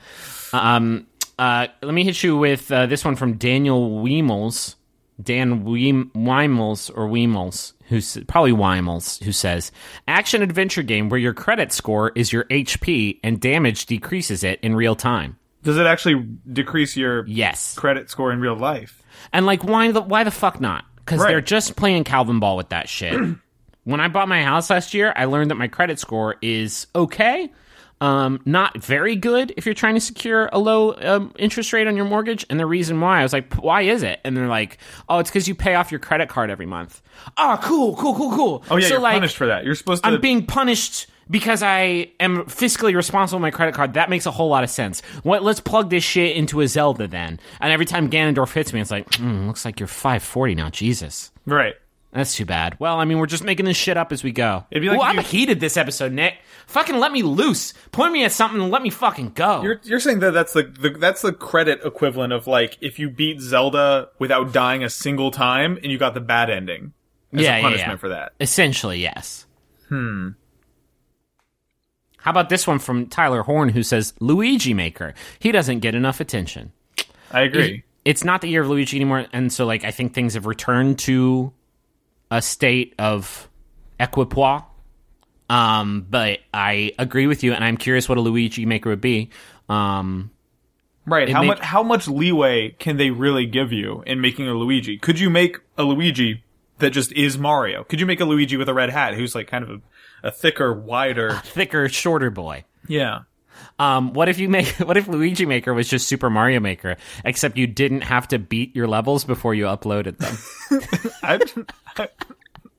[0.53, 1.07] Um,
[1.39, 4.77] uh, let me hit you with uh, this one from Daniel Weimels,
[5.23, 9.71] Dan Weim- Weimels or Weimels, who's probably Weimels, who says
[10.09, 14.75] action adventure game where your credit score is your HP and damage decreases it in
[14.75, 15.39] real time.
[15.63, 17.75] Does it actually decrease your Yes.
[17.75, 19.03] credit score in real life?
[19.33, 20.85] And like, why the why the fuck not?
[20.97, 21.29] Because Right.
[21.29, 23.19] they're just playing Calvin ball with that shit.
[23.91, 27.51] When I bought my house last year, I learned that my credit score is okay,
[28.01, 31.97] um, not very good if you're trying to secure a low um, interest rate on
[31.97, 32.47] your mortgage.
[32.49, 34.21] And the reason why, I was like, why is it?
[34.25, 34.79] And they're like,
[35.09, 37.03] oh, it's because you pay off your credit card every month.
[37.37, 38.65] Oh, cool, cool, cool, cool.
[38.71, 39.65] Oh yeah, so you're like, punished for that.
[39.65, 40.09] You're supposed to.
[40.09, 43.95] I'm being punished because I am fiscally responsible with my credit card.
[43.95, 45.03] That makes a whole lot of sense.
[45.23, 45.43] What?
[45.43, 47.39] Let's plug this shit into a Zelda then.
[47.61, 50.71] And every time Ganondorf hits me, it's like, hmm, looks like you're 540 now.
[50.71, 51.31] Jesus.
[51.47, 51.75] right.
[52.13, 52.77] That's too bad.
[52.81, 54.65] Well, I mean, we're just making this shit up as we go.
[54.73, 56.39] It'd be like Ooh, I'm you- heated this episode, Nick.
[56.67, 57.73] Fucking let me loose.
[57.93, 59.63] Point me at something and let me fucking go.
[59.63, 63.11] You're you're saying that that's the, the that's the credit equivalent of like if you
[63.11, 66.93] beat Zelda without dying a single time and you got the bad ending.
[67.33, 67.97] As Yeah, a punishment yeah.
[67.97, 68.33] for that.
[68.41, 69.47] Essentially, yes.
[69.89, 70.31] Hmm.
[72.19, 75.15] How about this one from Tyler Horn, who says Luigi Maker?
[75.39, 76.73] He doesn't get enough attention.
[77.31, 77.85] I agree.
[78.05, 80.99] it's not the year of Luigi anymore, and so like I think things have returned
[81.01, 81.53] to
[82.31, 83.49] a state of
[83.99, 84.63] equipoise.
[85.49, 89.31] Um, but I agree with you, and I'm curious what a Luigi Maker would be.
[89.69, 90.31] Um,
[91.07, 91.29] Right.
[91.31, 94.97] How make- much how much leeway can they really give you in making a Luigi?
[94.99, 96.45] Could you make a Luigi
[96.79, 97.83] that just is Mario?
[97.85, 99.71] Could you make a Luigi with a red hat who's like kind of
[100.23, 101.31] a, a thicker, wider?
[101.45, 102.65] thicker, shorter boy.
[102.87, 103.21] Yeah.
[103.79, 104.69] Um, what if you make?
[104.91, 108.75] What if Luigi Maker was just Super Mario Maker, except you didn't have to beat
[108.75, 110.37] your levels before you uploaded them?
[111.23, 112.09] I,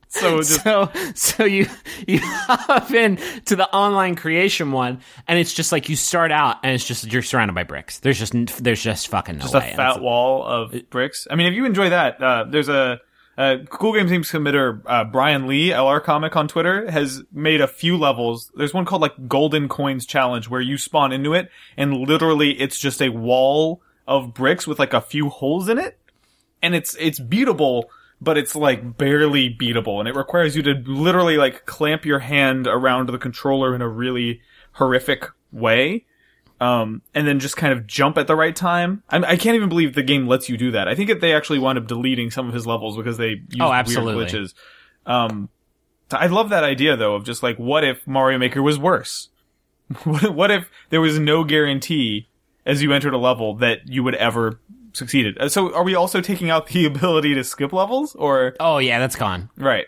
[0.10, 1.68] so just so so you
[2.06, 6.58] you hop in to the online creation one and it's just like you start out
[6.64, 9.60] and it's just you're surrounded by bricks there's just there's just fucking no just a
[9.60, 11.28] way And fat wall of bricks.
[11.32, 13.00] I mean, if you enjoy that, uh, there's a,
[13.42, 17.68] a cool games team submitter, uh, Brian Lee, LR Comic on Twitter, has made a
[17.68, 18.52] few levels.
[18.56, 22.80] There's one called like Golden Coins Challenge where you spawn into it and literally it's
[22.80, 25.98] just a wall of bricks with like a few holes in it.
[26.62, 27.86] And it's, it's beatable,
[28.22, 30.00] but it's like barely beatable.
[30.00, 33.90] And it requires you to literally like clamp your hand around the controller in a
[33.90, 34.42] really
[34.74, 36.06] horrific way
[36.62, 39.04] um, and then just kind of jump at the right time.
[39.10, 40.88] I, I can't even believe the game lets you do that.
[40.88, 43.60] I think that they actually wound up deleting some of his levels because they used
[43.60, 44.26] Oh, weird absolutely.
[44.26, 44.54] glitches.
[45.06, 45.50] Um,
[46.12, 49.30] I love that idea though of just like, what if Mario Maker was worse?
[50.04, 52.28] what, if there was no guarantee
[52.66, 54.60] as you entered a level that you would ever
[54.94, 55.38] succeeded?
[55.40, 59.00] Uh, So are we also taking out the ability to skip levels or, oh yeah
[59.00, 59.88] that's gone right?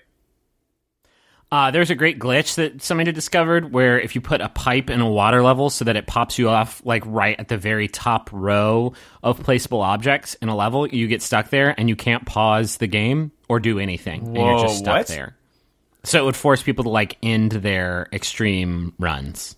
[1.53, 5.01] Uh, there's a great glitch that somebody discovered where if you put a pipe in
[5.01, 8.27] a water level so that it pops you off like right at the very top
[8.33, 8.91] row
[9.21, 12.87] of placeable objects in a level, you get stuck there and you can't pause the
[12.87, 14.25] game or do anything.
[14.25, 15.07] and you're Whoa, just stuck what?
[15.07, 15.37] there.
[16.03, 19.55] So it would force people to like end their extreme runs.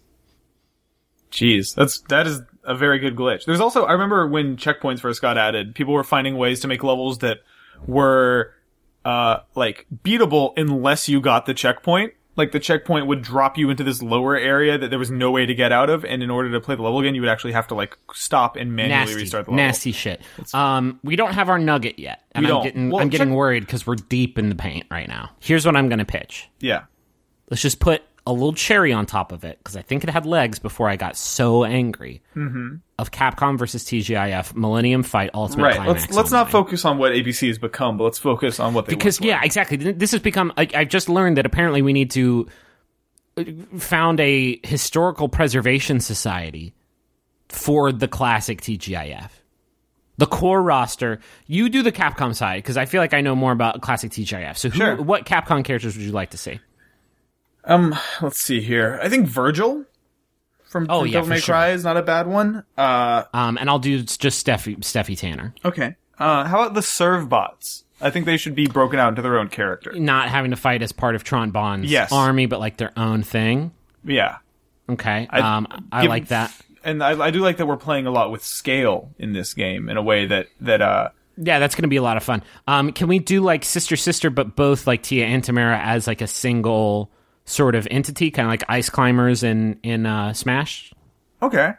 [1.32, 3.46] Jeez, that's that is a very good glitch.
[3.46, 6.84] There's also I remember when checkpoints first got added, people were finding ways to make
[6.84, 7.38] levels that
[7.88, 8.54] were
[9.06, 12.14] uh like beatable unless you got the checkpoint.
[12.38, 15.46] Like the checkpoint would drop you into this lower area that there was no way
[15.46, 17.54] to get out of, and in order to play the level again, you would actually
[17.54, 19.64] have to like stop and manually Nasty, restart the level.
[19.66, 20.22] nasty shit.
[20.54, 22.64] Um, we don't have our nugget yet, and We I'm don't.
[22.66, 25.30] getting Well, I'm getting check- worried because we're deep in the paint right now.
[25.40, 26.50] Here's what I'm going to pitch.
[26.60, 26.82] Yeah.
[27.50, 30.26] let's just put a little cherry on top of it because I think it had
[30.26, 32.22] legs before I got so angry.
[32.36, 32.78] Mm-hmm.
[32.98, 35.76] Of Capcom versus TGIF Millennium Fight Ultimate Right.
[35.76, 36.02] Climax.
[36.04, 38.94] Let's let's not focus on what ABC has become, but let's focus on what they
[38.96, 39.76] because yeah, exactly.
[39.78, 40.54] This has become.
[40.58, 42.48] I, I just learned that apparently we need to
[43.38, 43.44] uh,
[43.78, 46.74] found a historical preservation society
[47.50, 49.30] for the classic TGIF.
[50.18, 51.20] The core roster.
[51.46, 54.56] You do the Capcom side because I feel like I know more about classic TGIF.
[54.58, 54.96] So, who, Sure.
[54.96, 56.62] what Capcom characters would you like to see?
[57.66, 59.00] Um, let's see here.
[59.02, 59.86] I think Vergil
[60.66, 61.54] from, Oh, from yeah, Devil May sure.
[61.54, 62.64] Cry is not a bad one.
[62.78, 65.54] Uh, Um, and I'll do just Steffi, Steffi Tanner.
[65.64, 65.96] Okay.
[66.20, 67.84] Uh, how about the Servbots?
[68.02, 69.94] I think they should be broken out into their own character.
[69.94, 72.12] not having to fight as part of Tron Bonne's Yes.
[72.12, 73.72] army, but like their own thing.
[74.04, 74.38] Yeah.
[74.90, 76.54] Okay, I- um, I Give- like that.
[76.84, 79.90] And I, I do like that we're playing a lot with scale in this game
[79.90, 82.44] in a way that, that, uh, Yeah, that's going to be a lot of fun.
[82.68, 86.22] Um, can we do like sister sister, but both like Tia and Tamara as like
[86.22, 87.10] a single
[87.46, 90.94] sort of entity, kind of like Ice Climbers in in uh, Smash?
[91.42, 91.74] Okay.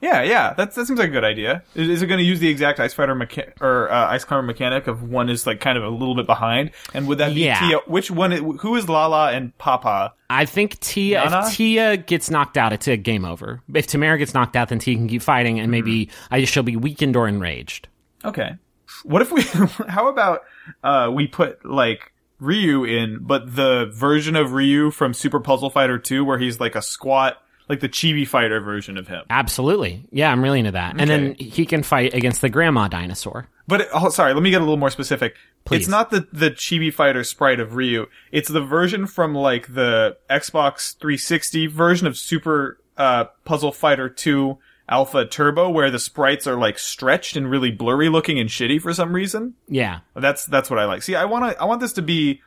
[0.00, 1.62] Yeah, yeah, that that seems like a good idea.
[1.74, 4.42] Is, is it going to use the exact Ice Fighter mecha- or uh, Ice Climber
[4.42, 7.40] mechanic of one is like kind of a little bit behind, and would that be
[7.44, 7.58] Yeah.
[7.58, 7.78] Tia?
[7.86, 8.30] Which one?
[8.34, 10.12] i- Who is Lala and Papa?
[10.28, 11.24] I think Tia.
[11.24, 11.46] Nana?
[11.46, 13.62] If Tia gets knocked out, it's a game over.
[13.72, 16.34] If Tamara gets knocked out, then Tia can keep fighting, and maybe Mm-hmm.
[16.34, 17.88] I she'll be weakened or enraged.
[18.26, 18.56] Okay.
[19.04, 19.40] What if we?
[19.88, 20.42] how about
[20.82, 22.12] uh we put like
[22.44, 26.74] Ryu in, but the version of Ryu from Super Puzzle Fighter 2 where he's like
[26.74, 27.38] a squat,
[27.68, 29.24] like the chibi fighter version of him.
[29.30, 30.96] Absolutely, yeah, I'm really into that.
[30.98, 33.48] And then he can fight against the grandma dinosaur.
[33.66, 35.36] But it, oh, sorry, let me get a little more specific.
[35.64, 35.80] Please.
[35.80, 38.06] It's not the the chibi fighter sprite of Ryu.
[38.30, 44.58] It's the version from like the Xbox 360 version of Super uh, Puzzle Fighter 2
[44.88, 48.92] Alpha Turbo, where the sprites are like stretched and really blurry looking and shitty for
[48.92, 49.54] some reason.
[49.68, 51.02] Yeah, That's that's what I like.
[51.02, 52.42] See, I want to I want this to be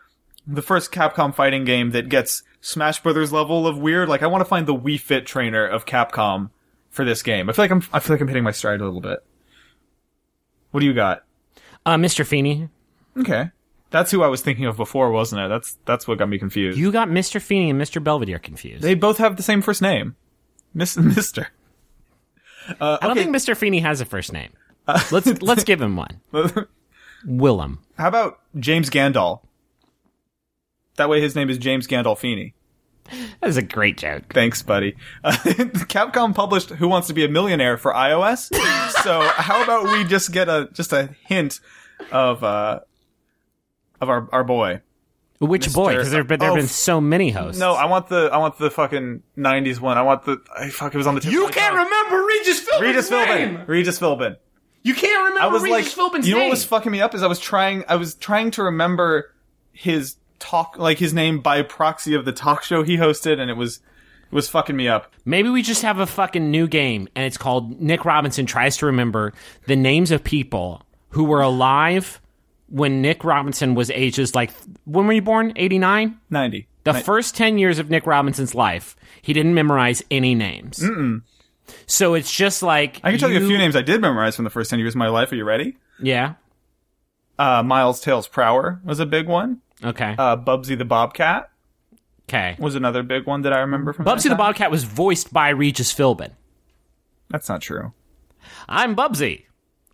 [0.45, 4.07] the first Capcom fighting game that gets Smash Brothers level of weird.
[4.09, 6.51] Like I want to find the Wii Fit trainer of Capcom
[6.89, 7.49] for this game.
[7.49, 9.19] I feel like I'm I feel like I'm hitting my stride a little bit.
[10.71, 11.23] What do you got?
[11.85, 12.25] uh, Mr.
[12.25, 12.69] Feeney,
[13.17, 13.49] Okay.
[13.89, 15.47] That's who I was thinking of before, wasn't it?
[15.47, 16.77] That's that's what got me confused.
[16.77, 17.41] you got Mr.
[17.41, 18.03] Feeney and Mr.
[18.03, 18.83] Belvedere confused.
[18.83, 20.15] they both have the same first name.
[20.73, 21.47] Miss Mister.
[22.79, 23.55] Uh, I don't think Mr.
[23.55, 24.51] Feeney has a first name.
[25.11, 26.21] let's let's give him one.
[27.25, 27.79] Willem.
[27.97, 29.41] How about James Gandalf?
[30.97, 32.53] That way his name is James Gandolfini.
[33.39, 34.33] That is a great joke.
[34.33, 34.95] Thanks, buddy.
[35.23, 35.31] Uh,
[35.87, 38.53] Capcom published Who Wants to Be a Millionaire for iOS.
[39.03, 41.59] so how about we just get a just a hint
[42.11, 42.81] of uh
[44.01, 44.81] of our our boy.
[45.39, 45.93] Which boy?
[45.93, 47.59] Because there have been, there have Oh, been so many hosts.
[47.59, 49.97] No, I want the I want the fucking '90s one.
[49.97, 50.93] I want the I fuck.
[50.95, 51.31] It was on the tip.
[51.31, 51.75] of my tongue.
[51.75, 53.67] remember Regis Philbin's Regis Philbin.
[53.67, 54.37] Regis Philbin.
[54.83, 56.47] You can't remember I was Regis like, Philbin's you know name.
[56.49, 59.33] what was fucking me up is I was trying I was trying to remember
[59.73, 63.57] his talk like his name by proxy of the talk show he hosted, and it
[63.57, 63.77] was
[64.31, 65.13] it was fucking me up.
[65.23, 68.87] Maybe we just have a fucking new game, and it's called Nick Robinson tries to
[68.87, 69.33] remember
[69.67, 72.19] the names of people who were alive
[72.69, 74.51] when Nick Robinson was ages like
[74.85, 75.53] when were you born?
[75.55, 76.19] Eighty nine.
[76.29, 76.67] Ninety.
[76.83, 80.79] The Ni- first 10 years of Nick Robinson's life, he didn't memorize any names.
[80.79, 81.21] Mm-mm.
[81.85, 83.01] So it's just like.
[83.03, 84.93] I can tell you a few names I did memorize from the first ten years
[84.93, 85.31] of my life.
[85.31, 85.75] Are you ready?
[86.01, 86.35] Yeah.
[87.37, 89.61] Uh, Miles Tails Prower was a big one.
[89.83, 90.15] Okay.
[90.17, 91.49] Uh, Bubsy the Bobcat
[92.29, 92.55] okay.
[92.57, 94.05] was another big one that I remember from.
[94.05, 94.35] Bubsy the.
[94.35, 96.31] Bobcat was voiced by Regis Philbin.
[97.29, 97.93] That's not true.
[98.69, 99.43] I'm Bubsy.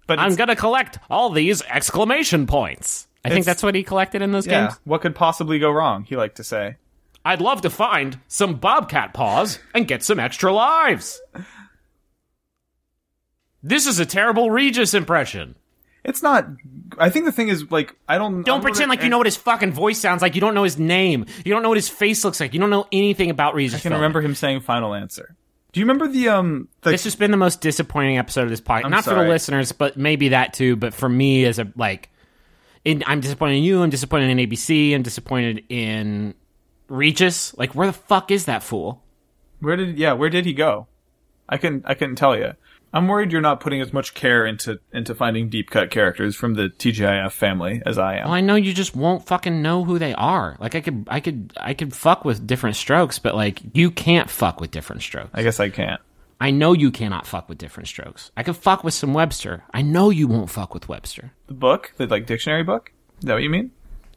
[0.08, 3.08] But I'm going to collect all these exclamation points.
[3.26, 4.68] I think It's- that's what he collected in those yeah.
[4.68, 4.80] games.
[4.84, 6.04] What could possibly go wrong?
[6.04, 6.76] He liked to say.
[7.26, 11.22] I'd love to find some Bobcat paws and get some extra lives.
[13.62, 15.56] This is a terrible Regis impression.
[16.04, 16.45] It's not.
[16.99, 18.43] I think the thing is like I don't.
[18.43, 20.36] Don't pretend like you know what his fucking voice sounds like.
[20.36, 21.26] You don't know his name.
[21.45, 22.54] You don't know what his face looks like.
[22.54, 23.80] You don't know anything about Regis.
[23.80, 23.95] I can Philbin.
[23.95, 25.34] remember him saying "final answer."
[25.74, 26.67] Do you remember the um?
[26.82, 28.91] The, This has been the most disappointing episode of this podcast.
[28.91, 30.76] Not for the listeners, but maybe that too.
[30.76, 32.09] But for me, as a like,
[32.86, 33.82] in, I'm disappointed in you.
[33.82, 34.93] I'm disappointed in ABC.
[34.93, 36.36] I'm disappointed in
[36.89, 37.55] Regis.
[37.57, 39.01] Like, where the fuck is that fool?
[39.61, 40.13] where did yeah?
[40.13, 40.88] Where did he go?
[41.49, 41.84] I couldn't.
[41.88, 42.53] I couldn't tell you.
[42.93, 46.53] I'm worried you're not putting as much care into into finding deep cut characters from
[46.53, 48.25] the TGIF family as I am.
[48.25, 50.55] Well, I know you just won't fucking know who they are.
[50.59, 54.29] Like, I could, I could, I could fuck with different strokes, but like, you can't
[54.29, 55.31] fuck with different strokes.
[55.33, 55.99] I guess I can't.
[56.39, 58.31] I know you cannot fuck with different strokes.
[58.37, 59.63] I could fuck with some Webster.
[59.73, 61.31] I know you won't fuck with Webster.
[61.47, 62.91] The book, the like dictionary book.
[63.19, 63.71] Is that what you mean?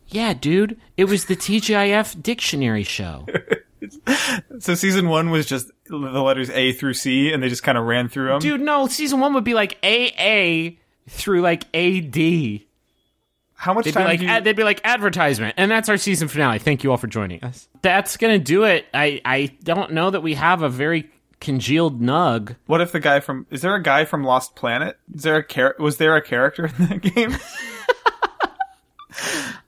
[0.08, 0.78] Yeah, dude.
[0.96, 3.26] It was the TGIF dictionary show.
[4.60, 7.84] So season one was just the letters A through C, and they just kind of
[7.84, 8.38] ran through them.
[8.40, 10.76] Dude, no, season one would be like AA
[11.08, 12.60] through like AD.
[13.54, 14.04] how much They'd be time?
[14.06, 16.58] like do you, ad- they'd be like advertisement, and that's our season finale.
[16.58, 17.68] Thank you all for joining us.
[17.82, 18.86] That's gonna do it.
[18.94, 21.10] I I don't know that we have a very
[21.40, 22.56] congealed nug.
[22.66, 23.46] what if the guy from?
[23.50, 24.96] Is there a guy from Lost Planet?
[25.14, 27.36] Is there a char- Was there a character in that game?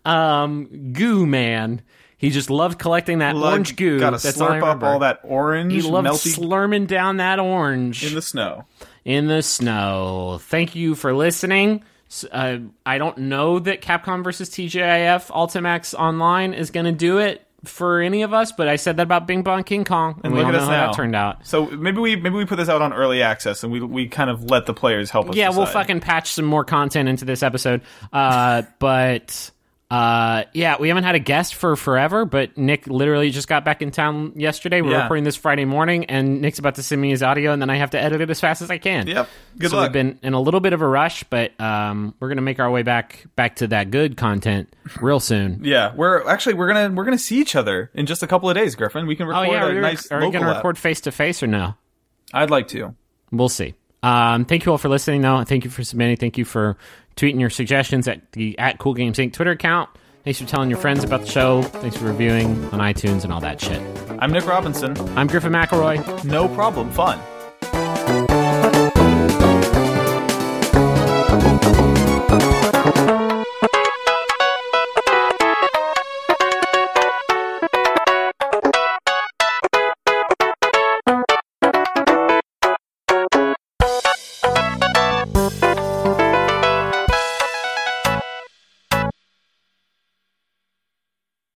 [0.05, 1.83] Um, goo man.
[2.19, 3.99] He just loved collecting that orange goo.
[4.01, 7.39] Got to That's all slurp up all that orange, He loved melty slurming down that
[7.39, 8.65] orange in the snow.
[9.05, 10.39] in the snow.
[10.43, 11.85] Thank you for listening.
[12.33, 17.47] Uh, I don't know that Capcom versus TGIF Ultimax Online is going to do it
[17.65, 20.39] for any of us, but I said that about Bing Bong King Kong, and we
[20.39, 20.87] look at know us how now.
[20.87, 21.47] that turned out.
[21.47, 24.31] So maybe we maybe we put this out on early access, and we we kind
[24.31, 25.37] of let the players help us.
[25.37, 27.83] Yeah, we'll fucking patch some more content into this episode.
[28.13, 29.51] Uh, but
[29.91, 33.81] Uh, yeah, we haven't had a guest for forever, but Nick literally just got back
[33.81, 34.83] in town yesterday.
[34.83, 35.03] We're Yeah.
[35.05, 37.77] recording this Friday morning, and Nick's about to send me his audio, and then I
[37.77, 39.07] have to edit it as fast as I can.
[39.07, 39.29] Yep.
[39.59, 39.85] Good so luck.
[39.87, 42.71] we've been in a little bit of a rush, but um, we're gonna make our
[42.71, 45.61] way back back to that good content real soon.
[45.65, 48.57] Yeah, we're actually we're gonna we're gonna see each other in just a couple of
[48.57, 49.07] days, Griffin.
[49.07, 50.57] We can record Oh record yeah, are a we, nice are we gonna app.
[50.57, 51.77] record face to face or no?
[52.35, 52.95] I'd like to.
[53.33, 53.73] We'll see.
[54.03, 55.43] Um, thank you all for listening, though.
[55.45, 56.17] Thank you for submitting.
[56.17, 56.77] Thank you for
[57.17, 59.33] tweeting your suggestions at the at Cool Games Inc.
[59.33, 59.91] Twitter account.
[60.25, 61.63] Thanks for telling your friends about the show.
[61.63, 63.81] Thanks for reviewing on iTunes and all that shit.
[64.19, 64.97] I'm Nick Robinson.
[65.17, 66.25] I'm Griffin McElroy.
[66.25, 66.91] No problem.
[66.91, 67.19] Fun.